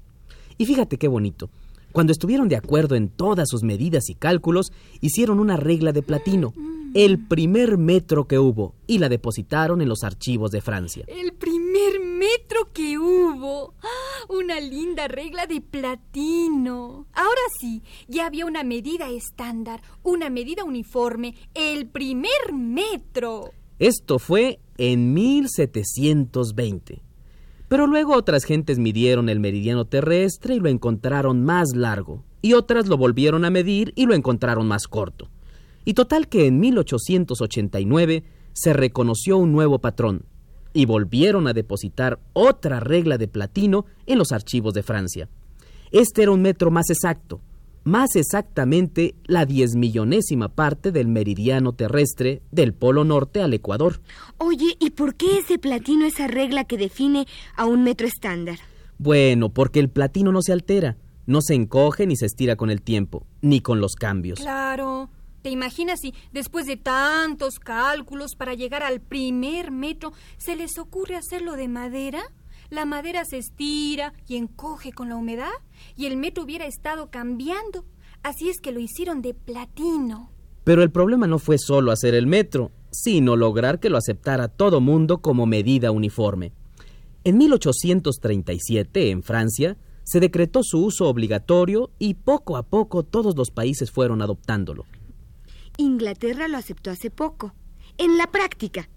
Y 0.58 0.66
fíjate 0.66 0.98
qué 0.98 1.08
bonito. 1.08 1.50
Cuando 1.92 2.12
estuvieron 2.12 2.50
de 2.50 2.58
acuerdo 2.58 2.96
en 2.96 3.10
todas 3.10 3.48
sus 3.50 3.64
medidas 3.64 4.10
y 4.10 4.16
cálculos, 4.16 4.74
hicieron 5.00 5.40
una 5.40 5.56
regla 5.56 5.94
de 5.94 6.02
platino, 6.02 6.54
el 6.94 7.26
primer 7.26 7.78
metro 7.78 8.28
que 8.28 8.38
hubo, 8.38 8.76
y 8.86 8.98
la 8.98 9.08
depositaron 9.08 9.82
en 9.82 9.88
los 9.90 10.04
archivos 10.04 10.52
de 10.52 10.62
Francia. 10.62 11.06
El 11.08 11.34
primer 11.34 12.02
metro 12.02 12.72
que 12.74 12.98
hubo. 12.98 13.74
¡Ah! 13.82 13.88
Una 14.30 14.60
linda 14.60 15.08
regla 15.08 15.46
de 15.46 15.62
platino. 15.62 17.06
Ahora 17.14 17.42
sí, 17.60 17.82
ya 18.08 18.26
había 18.26 18.46
una 18.46 18.64
medida 18.64 19.10
estándar, 19.10 19.82
una 20.04 20.30
medida 20.30 20.64
uniforme, 20.64 21.36
el 21.54 21.88
primer 21.88 22.54
metro. 22.54 23.52
Esto 23.80 24.20
fue 24.20 24.60
en 24.78 25.14
1720. 25.14 27.02
Pero 27.68 27.88
luego 27.88 28.16
otras 28.16 28.46
gentes 28.46 28.80
midieron 28.80 29.28
el 29.28 29.42
meridiano 29.42 29.86
terrestre 29.86 30.56
y 30.56 30.60
lo 30.60 30.70
encontraron 30.70 31.44
más 31.44 31.76
largo, 31.76 32.24
y 32.42 32.54
otras 32.54 32.88
lo 32.88 32.98
volvieron 32.98 33.44
a 33.44 33.50
medir 33.50 33.92
y 33.96 34.06
lo 34.06 34.14
encontraron 34.14 34.68
más 34.68 34.88
corto. 34.88 35.30
Y 35.84 35.94
total 35.94 36.30
que 36.30 36.46
en 36.46 36.60
1889 36.60 38.24
se 38.54 38.74
reconoció 38.74 39.38
un 39.38 39.52
nuevo 39.52 39.80
patrón, 39.80 40.24
y 40.72 40.86
volvieron 40.86 41.48
a 41.48 41.54
depositar 41.54 42.20
otra 42.34 42.80
regla 42.80 43.18
de 43.18 43.28
platino 43.28 43.86
en 44.06 44.20
los 44.20 44.32
archivos 44.32 44.74
de 44.74 44.84
Francia. 44.84 45.28
Este 45.92 46.24
era 46.24 46.32
un 46.32 46.42
metro 46.42 46.72
más 46.72 46.90
exacto, 46.90 47.42
más 47.86 48.16
exactamente 48.16 49.16
la 49.26 49.46
diez 49.46 49.76
millonésima 49.76 50.50
parte 50.50 50.92
del 50.92 51.08
meridiano 51.08 51.74
terrestre 51.74 52.42
del 52.52 52.74
Polo 52.74 53.04
Norte 53.04 53.42
al 53.42 53.54
Ecuador. 53.54 54.02
Oye, 54.40 54.76
¿y 54.80 54.90
por 54.90 55.16
qué 55.16 55.38
ese 55.38 55.60
platino 55.60 56.06
esa 56.06 56.28
regla 56.28 56.66
que 56.66 56.78
define 56.78 57.28
a 57.56 57.66
un 57.66 57.84
metro 57.84 58.08
estándar? 58.08 58.58
Bueno, 58.98 59.50
porque 59.50 59.80
el 59.80 59.90
platino 59.90 60.32
no 60.32 60.42
se 60.42 60.52
altera, 60.52 60.98
no 61.28 61.42
se 61.42 61.54
encoge 61.54 62.08
ni 62.08 62.16
se 62.16 62.26
estira 62.26 62.56
con 62.56 62.72
el 62.72 62.82
tiempo, 62.82 63.28
ni 63.42 63.62
con 63.62 63.80
los 63.80 63.94
cambios. 63.94 64.40
Claro. 64.40 65.10
¿Te 65.44 65.52
imaginas 65.52 66.00
si 66.00 66.16
después 66.34 66.66
de 66.66 66.78
tantos 66.78 67.60
cálculos 67.60 68.36
para 68.36 68.56
llegar 68.56 68.82
al 68.82 69.00
primer 69.00 69.70
metro 69.70 70.12
se 70.38 70.56
les 70.56 70.80
ocurre 70.80 71.16
hacerlo 71.16 71.54
de 71.54 71.68
madera? 71.68 72.24
La 72.70 72.86
madera 72.86 73.26
se 73.26 73.38
estira 73.38 74.14
y 74.28 74.38
encoge 74.38 74.92
con 74.92 75.10
la 75.10 75.16
humedad 75.16 75.52
y 75.96 76.08
el 76.08 76.18
metro 76.18 76.44
hubiera 76.44 76.66
estado 76.66 77.10
cambiando. 77.10 77.86
Así 78.24 78.50
es 78.50 78.60
que 78.60 78.72
lo 78.72 78.80
hicieron 78.80 79.22
de 79.22 79.34
platino. 79.34 80.32
Pero 80.64 80.82
el 80.82 80.92
problema 80.92 81.28
no 81.28 81.38
fue 81.38 81.58
solo 81.60 81.92
hacer 81.92 82.16
el 82.16 82.26
metro, 82.26 82.72
sino 82.92 83.36
lograr 83.36 83.80
que 83.80 83.90
lo 83.90 83.98
aceptara 83.98 84.48
todo 84.48 84.82
mundo 84.82 85.20
como 85.20 85.46
medida 85.46 85.92
uniforme. 85.92 86.54
En 87.24 87.38
1837, 87.38 89.12
en 89.12 89.22
Francia, 89.22 89.78
se 90.04 90.20
decretó 90.20 90.62
su 90.64 90.84
uso 90.84 91.08
obligatorio 91.08 91.92
y 92.00 92.16
poco 92.16 92.58
a 92.58 92.64
poco 92.64 93.04
todos 93.04 93.36
los 93.36 93.52
países 93.52 93.92
fueron 93.92 94.22
adoptándolo. 94.22 94.86
Inglaterra 95.78 96.48
lo 96.48 96.58
aceptó 96.58 96.92
hace 96.92 97.10
poco. 97.10 97.54
En 97.98 98.18
la 98.18 98.32
práctica. 98.32 98.90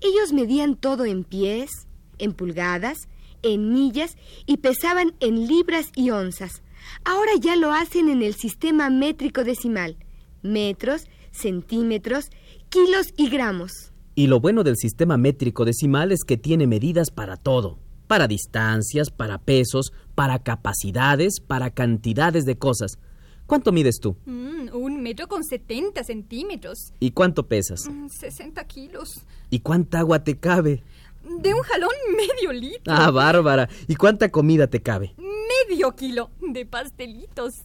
Ellos 0.00 0.32
medían 0.32 0.76
todo 0.76 1.04
en 1.04 1.24
pies, 1.24 1.86
en 2.20 2.32
pulgadas, 2.32 3.08
en 3.42 3.72
millas 3.72 4.16
y 4.46 4.58
pesaban 4.58 5.14
en 5.20 5.46
libras 5.46 5.90
y 5.96 6.10
onzas. 6.10 6.62
Ahora 7.04 7.32
ya 7.40 7.56
lo 7.56 7.72
hacen 7.72 8.08
en 8.08 8.22
el 8.22 8.34
sistema 8.34 8.90
métrico 8.90 9.44
decimal. 9.44 9.96
Metros, 10.42 11.06
centímetros, 11.32 12.30
kilos 12.68 13.12
y 13.16 13.28
gramos. 13.28 13.92
Y 14.14 14.26
lo 14.26 14.40
bueno 14.40 14.64
del 14.64 14.76
sistema 14.76 15.16
métrico 15.16 15.64
decimal 15.64 16.12
es 16.12 16.24
que 16.26 16.36
tiene 16.36 16.66
medidas 16.66 17.10
para 17.10 17.36
todo. 17.36 17.78
Para 18.06 18.26
distancias, 18.26 19.10
para 19.10 19.38
pesos, 19.38 19.92
para 20.14 20.40
capacidades, 20.40 21.40
para 21.40 21.70
cantidades 21.70 22.44
de 22.44 22.58
cosas. 22.58 22.98
¿Cuánto 23.46 23.72
mides 23.72 23.98
tú? 24.00 24.16
Mm, 24.26 24.74
un 24.74 25.02
metro 25.02 25.26
con 25.26 25.42
70 25.42 26.04
centímetros. 26.04 26.92
¿Y 27.00 27.12
cuánto 27.12 27.48
pesas? 27.48 27.88
Mm, 27.88 28.08
60 28.08 28.64
kilos. 28.64 29.08
¿Y 29.50 29.60
cuánta 29.60 30.00
agua 30.00 30.22
te 30.22 30.38
cabe? 30.38 30.82
De 31.24 31.54
un 31.54 31.62
jalón 31.62 31.90
medio 32.16 32.52
litro. 32.52 32.92
Ah, 32.92 33.10
bárbara. 33.10 33.68
¿Y 33.86 33.96
cuánta 33.96 34.30
comida 34.30 34.66
te 34.66 34.82
cabe? 34.82 35.14
Medio 35.18 35.92
kilo 35.92 36.30
de 36.40 36.66
pastelitos. 36.66 37.62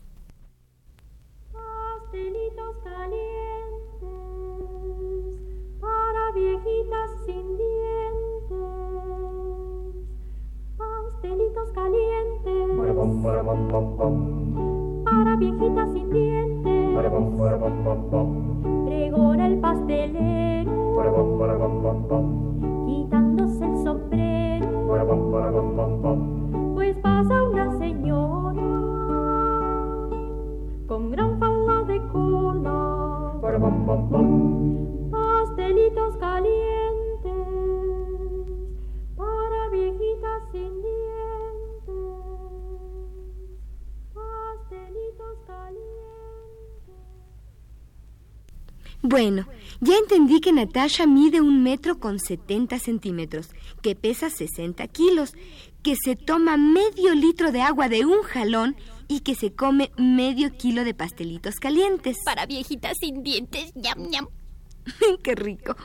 Pastelitos 1.52 2.76
calientes 2.84 3.26
para 5.80 6.32
viejitas 6.34 7.12
sin 7.26 7.58
dientes. 7.58 8.56
Pastelitos 10.78 11.72
calientes 11.72 12.26
para 15.06 15.36
viejitas 15.38 15.94
sin 15.94 16.10
dientes. 16.10 16.46
Ya 50.26 50.36
entendí 50.36 50.42
que 50.42 50.54
Natasha 50.54 51.06
mide 51.06 51.42
un 51.42 51.62
metro 51.64 52.00
con 52.00 52.20
70 52.20 52.80
centímetros, 52.80 53.50
que 53.82 53.96
pesa 53.96 54.30
60 54.30 54.88
kilos, 54.88 55.34
que 55.84 55.96
se 55.96 56.16
toma 56.16 56.58
medio 56.58 57.14
litro 57.14 57.52
de 57.52 57.62
agua 57.62 57.90
de 57.90 58.06
un 58.06 58.24
jalón 58.24 58.76
y 59.08 59.20
que 59.20 59.36
se 59.36 59.52
come 59.52 59.92
medio 59.98 60.52
kilo 60.58 60.84
de 60.84 60.94
pastelitos 60.94 61.56
calientes. 61.56 62.18
Para 62.26 62.46
viejitas 62.46 62.98
sin 63.00 63.24
dientes, 63.24 63.72
ñam 63.76 64.10
ñam. 64.10 64.28
¡Qué 65.24 65.36
rico! 65.36 65.76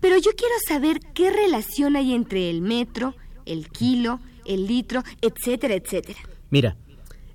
Pero 0.00 0.16
yo 0.18 0.32
quiero 0.36 0.54
saber 0.66 1.00
qué 1.14 1.30
relación 1.30 1.96
hay 1.96 2.12
entre 2.12 2.50
el 2.50 2.60
metro, 2.60 3.14
el 3.46 3.68
kilo, 3.68 4.20
el 4.44 4.66
litro, 4.66 5.02
etcétera, 5.22 5.74
etcétera. 5.74 6.18
Mira, 6.50 6.76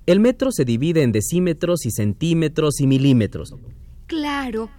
el 0.06 0.20
metro 0.20 0.52
se 0.52 0.64
divide 0.64 1.02
en 1.02 1.12
decímetros 1.12 1.84
y 1.86 1.90
centímetros 1.90 2.80
y 2.80 2.86
milímetros. 2.86 3.54
Claro, 4.06 4.70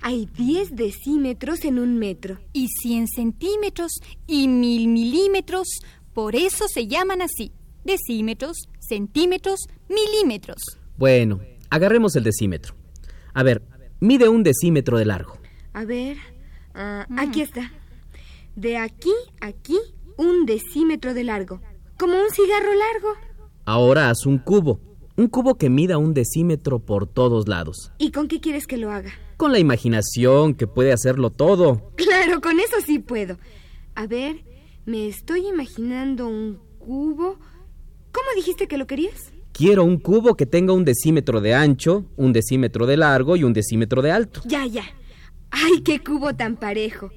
hay 0.00 0.26
10 0.26 0.76
decímetros 0.76 1.64
en 1.64 1.78
un 1.78 1.98
metro. 1.98 2.38
Y 2.52 2.68
100 2.68 3.08
centímetros 3.08 3.92
y 4.26 4.48
mil 4.48 4.88
milímetros. 4.88 5.66
Por 6.12 6.36
eso 6.36 6.66
se 6.68 6.86
llaman 6.86 7.22
así. 7.22 7.52
Decímetros, 7.84 8.68
centímetros, 8.80 9.60
milímetros. 9.88 10.62
Bueno, 10.96 11.40
agarremos 11.70 12.16
el 12.16 12.24
decímetro. 12.24 12.74
A 13.34 13.42
ver, 13.42 13.62
mide 14.00 14.28
un 14.28 14.42
decímetro 14.42 14.98
de 14.98 15.04
largo. 15.04 15.38
A 15.72 15.84
ver, 15.84 16.16
ah, 16.74 17.06
aquí 17.16 17.40
está. 17.40 17.72
De 18.56 18.76
aquí 18.76 19.12
a 19.40 19.46
aquí, 19.46 19.78
un 20.16 20.44
decímetro 20.44 21.14
de 21.14 21.24
largo. 21.24 21.60
Como 21.96 22.14
un 22.14 22.30
cigarro 22.30 22.74
largo. 22.74 23.14
Ahora 23.64 24.10
haz 24.10 24.26
un 24.26 24.38
cubo. 24.38 24.80
Un 25.16 25.28
cubo 25.28 25.56
que 25.56 25.70
mida 25.70 25.98
un 25.98 26.14
decímetro 26.14 26.78
por 26.78 27.06
todos 27.06 27.48
lados. 27.48 27.92
¿Y 27.98 28.10
con 28.12 28.28
qué 28.28 28.40
quieres 28.40 28.66
que 28.66 28.76
lo 28.76 28.90
haga? 28.90 29.12
Con 29.38 29.52
la 29.52 29.60
imaginación 29.60 30.54
que 30.54 30.66
puede 30.66 30.92
hacerlo 30.92 31.30
todo. 31.30 31.92
Claro, 31.94 32.40
con 32.40 32.58
eso 32.58 32.74
sí 32.84 32.98
puedo. 32.98 33.38
A 33.94 34.08
ver, 34.08 34.44
me 34.84 35.06
estoy 35.06 35.46
imaginando 35.46 36.26
un 36.26 36.58
cubo. 36.80 37.38
¿Cómo 38.10 38.26
dijiste 38.34 38.66
que 38.66 38.76
lo 38.76 38.88
querías? 38.88 39.32
Quiero 39.52 39.84
un 39.84 39.98
cubo 39.98 40.34
que 40.34 40.44
tenga 40.44 40.72
un 40.72 40.84
decímetro 40.84 41.40
de 41.40 41.54
ancho, 41.54 42.06
un 42.16 42.32
decímetro 42.32 42.84
de 42.84 42.96
largo 42.96 43.36
y 43.36 43.44
un 43.44 43.52
decímetro 43.52 44.02
de 44.02 44.10
alto. 44.10 44.40
Ya, 44.44 44.66
ya. 44.66 44.82
¡Ay, 45.52 45.82
qué 45.84 46.00
cubo 46.00 46.34
tan 46.34 46.56
parejo! 46.56 47.12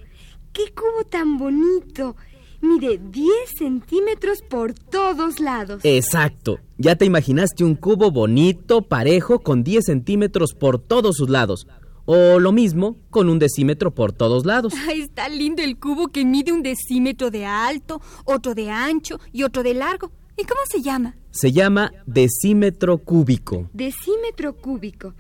¡Qué 0.54 0.72
cubo 0.76 1.04
tan 1.10 1.40
bonito! 1.40 2.16
Mide 2.62 3.00
10 3.04 3.32
centímetros 3.58 4.44
por 4.48 4.76
todos 4.76 5.40
lados. 5.40 5.82
Exacto. 5.84 6.60
Ya 6.78 6.96
te 6.96 7.06
imaginaste 7.06 7.64
un 7.64 7.74
cubo 7.74 8.12
bonito, 8.12 8.84
parejo, 8.84 9.40
con 9.40 9.64
10 9.64 9.86
centímetros 9.86 10.54
por 10.54 10.78
todos 10.78 11.16
sus 11.16 11.28
lados. 11.28 11.66
O 12.06 12.40
lo 12.40 12.52
mismo, 12.52 12.98
con 13.10 13.30
un 13.30 13.40
decímetro 13.40 13.92
por 13.92 14.12
todos 14.12 14.46
lados. 14.46 14.74
Ay, 14.88 15.02
está 15.02 15.30
lindo 15.30 15.62
el 15.62 15.78
cubo 15.78 16.08
que 16.08 16.26
mide 16.26 16.52
un 16.52 16.64
decímetro 16.64 17.30
de 17.32 17.46
alto, 17.46 18.02
otro 18.26 18.56
de 18.56 18.70
ancho 18.70 19.20
y 19.32 19.44
otro 19.44 19.64
de 19.64 19.74
largo. 19.74 20.12
¿Y 20.38 20.44
cómo 20.44 20.62
se 20.70 20.82
llama? 20.82 21.16
Se 21.30 21.52
llama 21.52 21.92
decímetro 22.06 22.98
cúbico. 22.98 23.70
Decímetro 23.74 24.56
cúbico. 24.56 25.14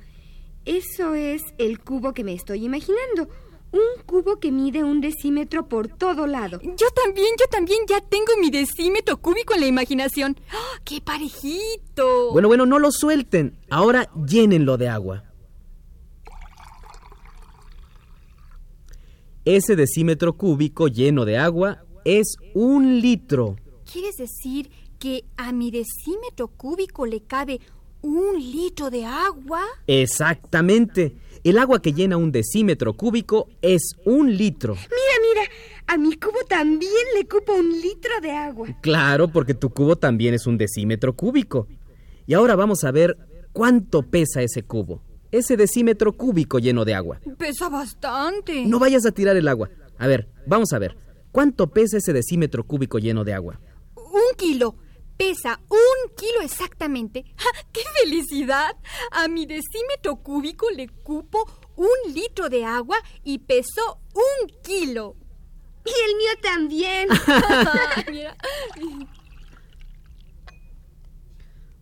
Eso 0.65 1.15
es 1.15 1.41
el 1.57 1.79
cubo 1.79 2.13
que 2.13 2.23
me 2.23 2.33
estoy 2.33 2.65
imaginando. 2.65 3.27
Un 3.71 4.03
cubo 4.05 4.39
que 4.39 4.51
mide 4.51 4.83
un 4.83 4.99
decímetro 4.99 5.67
por 5.67 5.87
todo 5.87 6.27
lado. 6.27 6.59
Yo 6.61 6.87
también, 7.03 7.29
yo 7.39 7.45
también 7.49 7.79
ya 7.87 8.01
tengo 8.01 8.33
mi 8.39 8.49
decímetro 8.49 9.17
cúbico 9.17 9.53
en 9.53 9.61
la 9.61 9.67
imaginación. 9.67 10.37
¡Ah, 10.51 10.79
¡Qué 10.83 10.99
parejito! 10.99 12.31
Bueno, 12.33 12.49
bueno, 12.49 12.65
no 12.65 12.79
lo 12.79 12.91
suelten. 12.91 13.57
Ahora 13.69 14.09
llénenlo 14.27 14.77
de 14.77 14.89
agua. 14.89 15.23
Ese 19.53 19.75
decímetro 19.75 20.37
cúbico 20.37 20.87
lleno 20.87 21.25
de 21.25 21.37
agua 21.37 21.83
es 22.05 22.37
un 22.53 23.01
litro. 23.01 23.57
¿Quieres 23.91 24.15
decir 24.15 24.71
que 24.97 25.25
a 25.35 25.51
mi 25.51 25.71
decímetro 25.71 26.47
cúbico 26.47 27.05
le 27.05 27.19
cabe 27.23 27.59
un 28.01 28.39
litro 28.39 28.89
de 28.89 29.03
agua? 29.03 29.61
Exactamente. 29.87 31.17
El 31.43 31.57
agua 31.57 31.81
que 31.81 31.91
llena 31.91 32.15
un 32.15 32.31
decímetro 32.31 32.93
cúbico 32.93 33.49
es 33.61 33.81
un 34.05 34.37
litro. 34.37 34.75
Mira, 34.75 35.17
mira, 35.21 35.41
a 35.85 35.97
mi 35.97 36.15
cubo 36.15 36.45
también 36.47 37.07
le 37.13 37.27
cupo 37.27 37.51
un 37.53 37.71
litro 37.81 38.21
de 38.21 38.31
agua. 38.31 38.69
Claro, 38.79 39.27
porque 39.27 39.53
tu 39.53 39.69
cubo 39.71 39.97
también 39.97 40.33
es 40.33 40.47
un 40.47 40.57
decímetro 40.57 41.13
cúbico. 41.13 41.67
Y 42.25 42.35
ahora 42.35 42.55
vamos 42.55 42.85
a 42.85 42.91
ver 42.91 43.17
cuánto 43.51 44.03
pesa 44.03 44.41
ese 44.41 44.63
cubo. 44.63 45.01
Ese 45.31 45.55
decímetro 45.55 46.13
cúbico 46.13 46.59
lleno 46.59 46.83
de 46.83 46.93
agua. 46.93 47.19
Pesa 47.37 47.69
bastante. 47.69 48.65
No 48.65 48.79
vayas 48.79 49.05
a 49.05 49.11
tirar 49.11 49.37
el 49.37 49.47
agua. 49.47 49.69
A 49.97 50.07
ver, 50.07 50.29
vamos 50.45 50.73
a 50.73 50.79
ver. 50.79 50.97
¿Cuánto 51.31 51.67
pesa 51.67 51.97
ese 51.97 52.11
decímetro 52.11 52.65
cúbico 52.65 52.99
lleno 52.99 53.23
de 53.23 53.33
agua? 53.33 53.59
Un 53.95 54.35
kilo. 54.37 54.75
Pesa 55.15 55.61
un 55.69 56.15
kilo 56.15 56.41
exactamente. 56.41 57.23
¡Ja! 57.37 57.49
¡Qué 57.71 57.81
felicidad! 58.01 58.75
A 59.11 59.27
mi 59.27 59.45
decímetro 59.45 60.17
cúbico 60.17 60.69
le 60.71 60.89
cupo 60.89 61.45
un 61.75 62.13
litro 62.13 62.49
de 62.49 62.65
agua 62.65 62.97
y 63.23 63.37
pesó 63.39 63.99
un 64.13 64.49
kilo. 64.63 65.15
Y 65.85 65.89
el 66.09 66.17
mío 66.17 66.31
también. 66.41 67.07
Mira. 68.11 68.35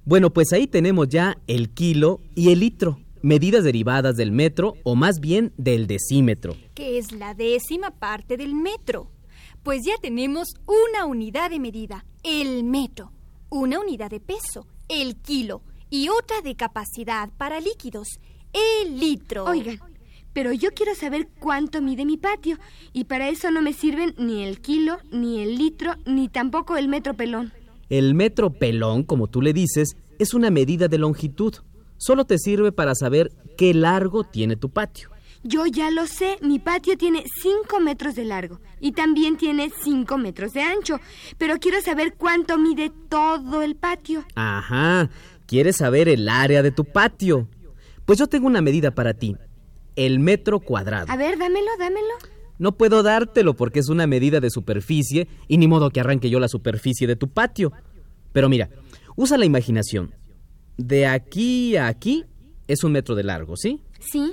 Bueno, 0.06 0.32
pues 0.32 0.54
ahí 0.54 0.68
tenemos 0.68 1.08
ya 1.08 1.38
el 1.48 1.70
kilo 1.70 2.20
y 2.36 2.52
el 2.52 2.62
litro, 2.62 3.00
medidas 3.22 3.64
derivadas 3.64 4.16
del 4.16 4.32
metro 4.32 4.76
o 4.84 4.96
más 4.96 5.20
bien 5.20 5.54
del 5.58 5.88
decímetro. 5.88 6.56
que 6.74 6.98
es 6.98 7.12
la 7.12 7.34
décima 7.34 7.92
parte 7.92 8.38
del 8.38 8.54
metro. 8.56 9.12
Pues 9.64 9.82
ya 9.86 9.94
tenemos 10.02 10.48
una 10.66 11.06
unidad 11.06 11.50
de 11.50 11.60
medida, 11.60 12.06
el 12.24 12.64
metro, 12.64 13.12
una 13.50 13.80
unidad 13.80 14.10
de 14.10 14.20
peso, 14.20 14.68
el 14.88 15.18
kilo, 15.18 15.62
y 15.90 16.10
otra 16.10 16.42
de 16.42 16.56
capacidad 16.56 17.30
para 17.38 17.60
líquidos, 17.60 18.08
el 18.54 19.00
litro. 19.00 19.46
Oigan, 19.46 19.80
pero 20.34 20.54
yo 20.54 20.70
quiero 20.72 20.96
saber 20.96 21.28
cuánto 21.40 21.82
mide 21.82 22.06
mi 22.06 22.18
patio. 22.18 22.58
Y 22.94 23.06
para 23.06 23.30
eso 23.30 23.52
no 23.52 23.62
me 23.62 23.74
sirven 23.74 24.14
ni 24.18 24.44
el 24.44 24.62
kilo, 24.62 24.98
ni 25.12 25.42
el 25.42 25.58
litro, 25.58 25.96
ni 26.06 26.30
tampoco 26.30 26.78
el 26.78 26.88
metro 26.88 27.16
pelón. 27.16 27.52
El 27.90 28.14
metro 28.14 28.52
pelón, 28.54 29.04
como 29.04 29.28
tú 29.28 29.42
le 29.42 29.52
dices, 29.52 29.98
es 30.20 30.34
una 30.34 30.52
medida 30.52 30.88
de 30.88 31.00
longitud. 31.00 31.56
Solo 32.00 32.24
te 32.24 32.38
sirve 32.38 32.72
para 32.72 32.96
saber 32.96 33.30
qué 33.58 33.74
largo 33.74 34.24
tiene 34.24 34.56
tu 34.56 34.70
patio. 34.70 35.10
Yo 35.44 35.66
ya 35.66 35.92
lo 35.92 36.08
sé, 36.08 36.38
mi 36.42 36.58
patio 36.58 36.98
tiene 36.98 37.26
5 37.42 37.80
metros 37.82 38.16
de 38.16 38.24
largo 38.24 38.62
y 38.80 38.94
también 38.94 39.36
tiene 39.38 39.70
5 39.84 40.18
metros 40.18 40.54
de 40.54 40.62
ancho, 40.62 41.00
pero 41.38 41.60
quiero 41.60 41.82
saber 41.82 42.16
cuánto 42.16 42.58
mide 42.58 42.90
todo 43.10 43.62
el 43.62 43.76
patio. 43.76 44.24
Ajá, 44.36 45.10
¿quieres 45.46 45.76
saber 45.76 46.08
el 46.08 46.30
área 46.30 46.64
de 46.64 46.72
tu 46.72 46.86
patio? 46.86 47.50
Pues 48.06 48.18
yo 48.18 48.28
tengo 48.28 48.48
una 48.48 48.62
medida 48.62 48.92
para 48.92 49.14
ti. 49.14 49.36
El 49.98 50.20
metro 50.20 50.62
cuadrado. 50.62 51.08
A 51.10 51.18
ver, 51.18 51.38
dámelo, 51.38 51.68
dámelo. 51.78 52.14
No 52.60 52.78
puedo 52.78 53.04
dártelo 53.04 53.56
porque 53.56 53.80
es 53.80 53.90
una 53.90 54.08
medida 54.08 54.40
de 54.40 54.50
superficie 54.50 55.28
y 55.50 55.58
ni 55.58 55.68
modo 55.68 55.90
que 55.90 56.00
arranque 56.00 56.30
yo 56.30 56.40
la 56.40 56.48
superficie 56.48 57.08
de 57.08 57.18
tu 57.18 57.28
patio. 57.28 57.74
Pero 58.32 58.48
mira, 58.48 58.70
usa 59.18 59.38
la 59.38 59.46
imaginación. 59.46 60.16
De 60.82 61.06
aquí 61.08 61.76
a 61.76 61.88
aquí 61.88 62.24
es 62.68 62.86
un 62.86 62.94
metro 62.94 63.14
de 63.16 63.24
largo, 63.24 63.58
¿sí? 63.58 63.82
Sí. 64.00 64.32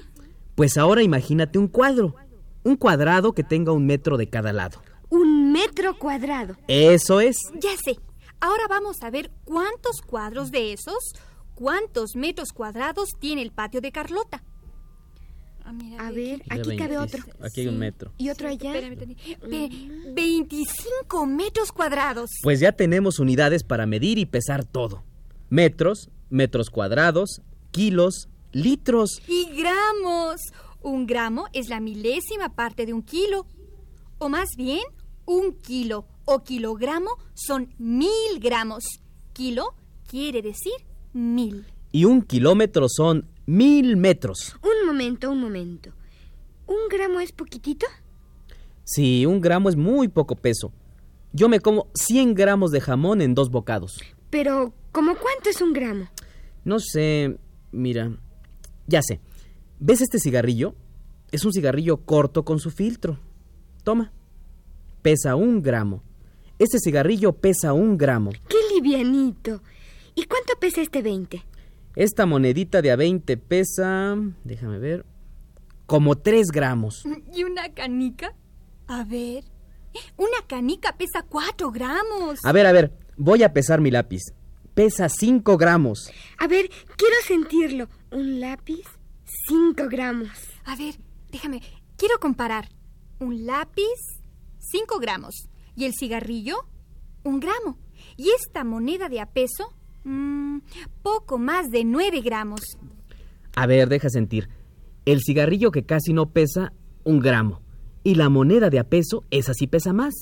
Pues 0.55 0.77
ahora 0.79 1.03
imagínate 1.03 1.59
un 1.59 1.67
cuadro. 1.67 2.15
Un 2.63 2.77
cuadrado 2.77 3.33
que 3.33 3.43
tenga 3.43 3.73
un 3.73 3.85
metro 3.85 4.17
de 4.17 4.29
cada 4.29 4.53
lado. 4.53 4.81
Un 5.11 5.51
metro 5.53 5.99
cuadrado. 5.99 6.57
Eso 6.69 7.21
es. 7.21 7.37
Ya 7.61 7.71
sé. 7.85 7.99
Ahora 8.41 8.65
vamos 8.69 8.99
a 9.03 9.11
ver 9.11 9.31
cuántos 9.45 10.01
cuadros 10.07 10.51
de 10.53 10.73
esos, 10.73 10.99
cuántos 11.57 12.15
metros 12.15 12.53
cuadrados 12.53 13.09
tiene 13.19 13.43
el 13.43 13.51
patio 13.51 13.81
de 13.81 13.91
Carlota. 13.91 14.45
Ah, 15.65 15.73
mira, 15.73 16.07
A 16.07 16.13
ver, 16.13 16.43
aquí 16.49 16.77
cabe 16.77 16.97
20. 16.97 16.99
otro. 16.99 17.25
Aquí 17.41 17.63
hay 17.63 17.67
un 17.69 17.79
metro. 17.79 18.13
¿Y 18.19 18.31
otro 18.31 18.49
allá? 18.49 18.73
Espérame, 18.77 19.17
espérame. 19.27 19.51
Ve- 19.51 20.13
25 20.13 21.27
metros 21.27 21.73
cuadrados. 21.73 22.31
Pues 22.45 22.61
ya 22.61 22.71
tenemos 22.71 23.19
unidades 23.19 23.65
para 23.65 23.85
medir 23.85 24.19
y 24.19 24.27
pesar 24.27 24.65
todo. 24.65 25.03
Metros, 25.51 26.09
metros 26.31 26.71
cuadrados, 26.71 27.43
kilos, 27.71 28.29
litros. 28.53 29.23
Y 29.29 29.51
gramos. 29.57 30.41
Un 30.83 31.07
gramo 31.07 31.47
es 31.53 31.69
la 31.69 31.81
milésima 31.81 32.55
parte 32.55 32.87
de 32.87 32.93
un 32.93 33.03
kilo. 33.03 33.47
O 34.19 34.29
más 34.29 34.51
bien, 34.57 34.83
un 35.25 35.55
kilo 35.61 36.07
o 36.25 36.43
kilogramo 36.43 37.11
son 37.35 37.75
mil 37.79 38.39
gramos. 38.41 38.85
Kilo 39.33 39.75
quiere 40.09 40.43
decir 40.43 40.73
mil. 41.13 41.67
Y 41.93 42.05
un 42.05 42.23
kilómetro 42.23 42.87
son 42.89 43.29
mil 43.47 43.97
metros. 43.97 44.57
Un 44.63 44.87
momento, 44.87 45.31
un 45.31 45.41
momento. 45.41 45.91
¿Un 46.67 46.89
gramo 46.91 47.21
es 47.21 47.33
poquitito? 47.33 47.87
Sí, 48.85 49.27
un 49.27 49.41
gramo 49.41 49.69
es 49.69 49.77
muy 49.77 50.09
poco 50.09 50.37
peso. 50.37 50.73
Yo 51.33 51.49
me 51.49 51.61
como 51.61 51.89
100 51.95 52.35
gramos 52.35 52.71
de 52.71 52.81
jamón 52.81 53.21
en 53.21 53.35
dos 53.35 53.51
bocados. 53.51 53.99
Pero, 54.31 54.73
¿cómo 54.93 55.17
cuánto 55.17 55.51
es 55.51 55.61
un 55.61 55.73
gramo? 55.73 56.09
No 56.67 56.81
sé, 56.81 57.39
mira, 57.71 58.11
ya 58.89 59.01
sé. 59.01 59.21
¿Ves 59.79 60.01
este 60.01 60.19
cigarrillo? 60.19 60.75
Es 61.31 61.45
un 61.45 61.53
cigarrillo 61.53 61.99
corto 61.99 62.45
con 62.45 62.59
su 62.59 62.73
filtro. 62.73 63.21
Toma. 63.85 64.13
Pesa 65.01 65.37
un 65.37 65.63
gramo. 65.63 66.03
Este 66.59 66.81
cigarrillo 66.81 67.35
pesa 67.35 67.73
un 67.73 67.97
gramo. 67.97 68.33
¡Qué 68.49 68.57
livianito! 68.75 69.63
¿Y 70.17 70.25
cuánto 70.25 70.55
pesa 70.59 70.81
este 70.81 71.03
20? 71.03 71.41
Esta 71.95 72.27
monedita 72.27 72.83
de 72.83 72.91
a 72.91 72.97
20 72.97 73.37
pesa... 73.37 74.17
Déjame 74.43 74.81
ver. 74.81 75.07
Como 75.87 76.19
3 76.19 76.49
gramos. 76.49 77.05
¿Y 77.33 77.45
una 77.45 77.73
canica? 77.75 78.35
A 78.89 79.05
ver. 79.05 79.45
Una 80.17 80.45
canica 80.49 80.97
pesa 80.97 81.23
4 81.23 81.71
gramos. 81.71 82.45
A 82.45 82.51
ver, 82.51 82.67
a 82.67 82.73
ver. 82.73 82.93
Voy 83.17 83.45
a 83.45 83.53
pesar 83.53 83.81
mi 83.81 83.93
lápiz. 83.93 84.23
Pesa 84.77 85.09
5 85.09 85.57
gramos. 85.57 86.13
A 86.37 86.47
ver, 86.49 86.69
quiero 86.99 87.15
sentirlo. 87.27 87.89
Un 88.11 88.41
lápiz, 88.41 88.85
5 89.49 89.89
gramos. 89.89 90.29
A 90.67 90.77
ver, 90.77 90.97
déjame. 91.33 91.63
Quiero 91.97 92.21
comparar. 92.21 92.69
Un 93.19 93.47
lápiz, 93.47 93.97
5 94.59 94.99
gramos. 94.99 95.49
Y 95.77 95.87
el 95.87 95.95
cigarrillo, 95.99 96.69
un 97.25 97.41
gramo. 97.41 97.79
Y 98.19 98.29
esta 98.39 98.65
moneda 98.65 99.09
de 99.09 99.21
a 99.21 99.25
peso, 99.25 99.73
mm, 100.05 100.59
poco 101.03 101.39
más 101.39 101.71
de 101.71 101.87
9 101.87 102.21
gramos. 102.21 102.61
A 103.55 103.67
ver, 103.67 103.89
deja 103.89 104.11
sentir. 104.11 104.51
El 105.07 105.23
cigarrillo 105.23 105.71
que 105.71 105.87
casi 105.87 106.13
no 106.13 106.35
pesa, 106.35 106.75
un 107.03 107.21
gramo. 107.21 107.63
Y 108.05 108.17
la 108.17 108.29
moneda 108.29 108.69
de 108.69 108.79
a 108.79 108.85
peso, 108.85 109.25
esa 109.31 109.55
sí 109.55 109.69
pesa 109.69 109.95
más. 109.95 110.13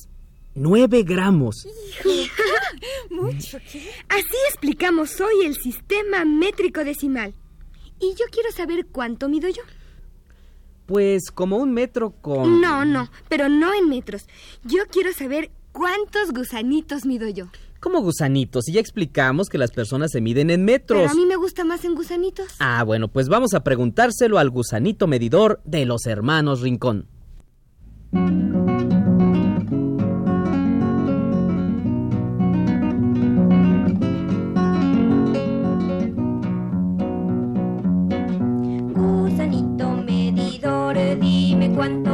Nueve 0.54 1.02
gramos. 1.02 1.66
Mucho. 3.10 3.58
Así 4.08 4.36
explicamos 4.48 5.20
hoy 5.20 5.46
el 5.46 5.56
sistema 5.56 6.24
métrico 6.24 6.84
decimal. 6.84 7.34
Y 8.00 8.10
yo 8.10 8.24
quiero 8.30 8.52
saber 8.52 8.86
cuánto 8.86 9.28
mido 9.28 9.48
yo. 9.48 9.62
Pues 10.86 11.30
como 11.32 11.56
un 11.56 11.72
metro 11.72 12.10
con... 12.10 12.60
No, 12.60 12.84
no, 12.84 13.10
pero 13.28 13.48
no 13.48 13.72
en 13.74 13.88
metros. 13.88 14.26
Yo 14.64 14.84
quiero 14.90 15.12
saber 15.12 15.50
cuántos 15.72 16.32
gusanitos 16.32 17.06
mido 17.06 17.28
yo. 17.28 17.46
Como 17.80 18.00
gusanitos. 18.00 18.68
Y 18.68 18.72
ya 18.72 18.80
explicamos 18.80 19.48
que 19.48 19.58
las 19.58 19.70
personas 19.70 20.10
se 20.12 20.20
miden 20.20 20.50
en 20.50 20.64
metros. 20.64 21.00
Pero 21.00 21.10
a 21.10 21.14
mí 21.14 21.26
me 21.26 21.36
gusta 21.36 21.64
más 21.64 21.84
en 21.84 21.94
gusanitos. 21.94 22.46
Ah, 22.58 22.82
bueno, 22.84 23.08
pues 23.08 23.28
vamos 23.28 23.54
a 23.54 23.64
preguntárselo 23.64 24.38
al 24.38 24.50
gusanito 24.50 25.06
medidor 25.06 25.60
de 25.64 25.84
los 25.84 26.06
hermanos 26.06 26.60
Rincón. 26.60 27.08
Dime 41.74 42.13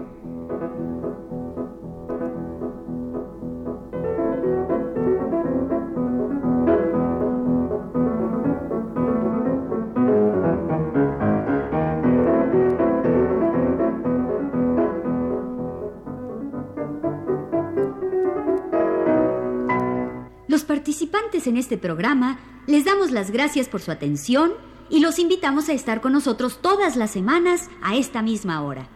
En 21.47 21.57
este 21.57 21.77
programa 21.77 22.39
les 22.67 22.85
damos 22.85 23.11
las 23.11 23.31
gracias 23.31 23.67
por 23.67 23.81
su 23.81 23.91
atención 23.91 24.51
y 24.89 24.99
los 24.99 25.19
invitamos 25.19 25.69
a 25.69 25.73
estar 25.73 26.01
con 26.01 26.13
nosotros 26.13 26.59
todas 26.61 26.95
las 26.95 27.11
semanas 27.11 27.69
a 27.81 27.95
esta 27.95 28.21
misma 28.21 28.61
hora. 28.61 28.89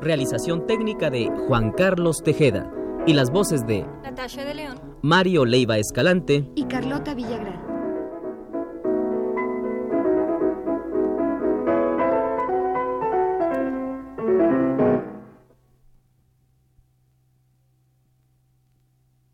Realización 0.00 0.66
técnica 0.66 1.10
de 1.10 1.30
Juan 1.48 1.72
Carlos 1.72 2.22
Tejeda 2.24 2.70
y 3.06 3.12
las 3.12 3.30
voces 3.30 3.66
de 3.66 3.86
Natasha 4.02 4.44
de 4.44 4.54
León. 4.54 4.80
Mario 5.02 5.44
Leiva 5.44 5.78
Escalante 5.78 6.50
Y 6.54 6.64
Carlota 6.64 7.14
Villagrán. 7.14 7.65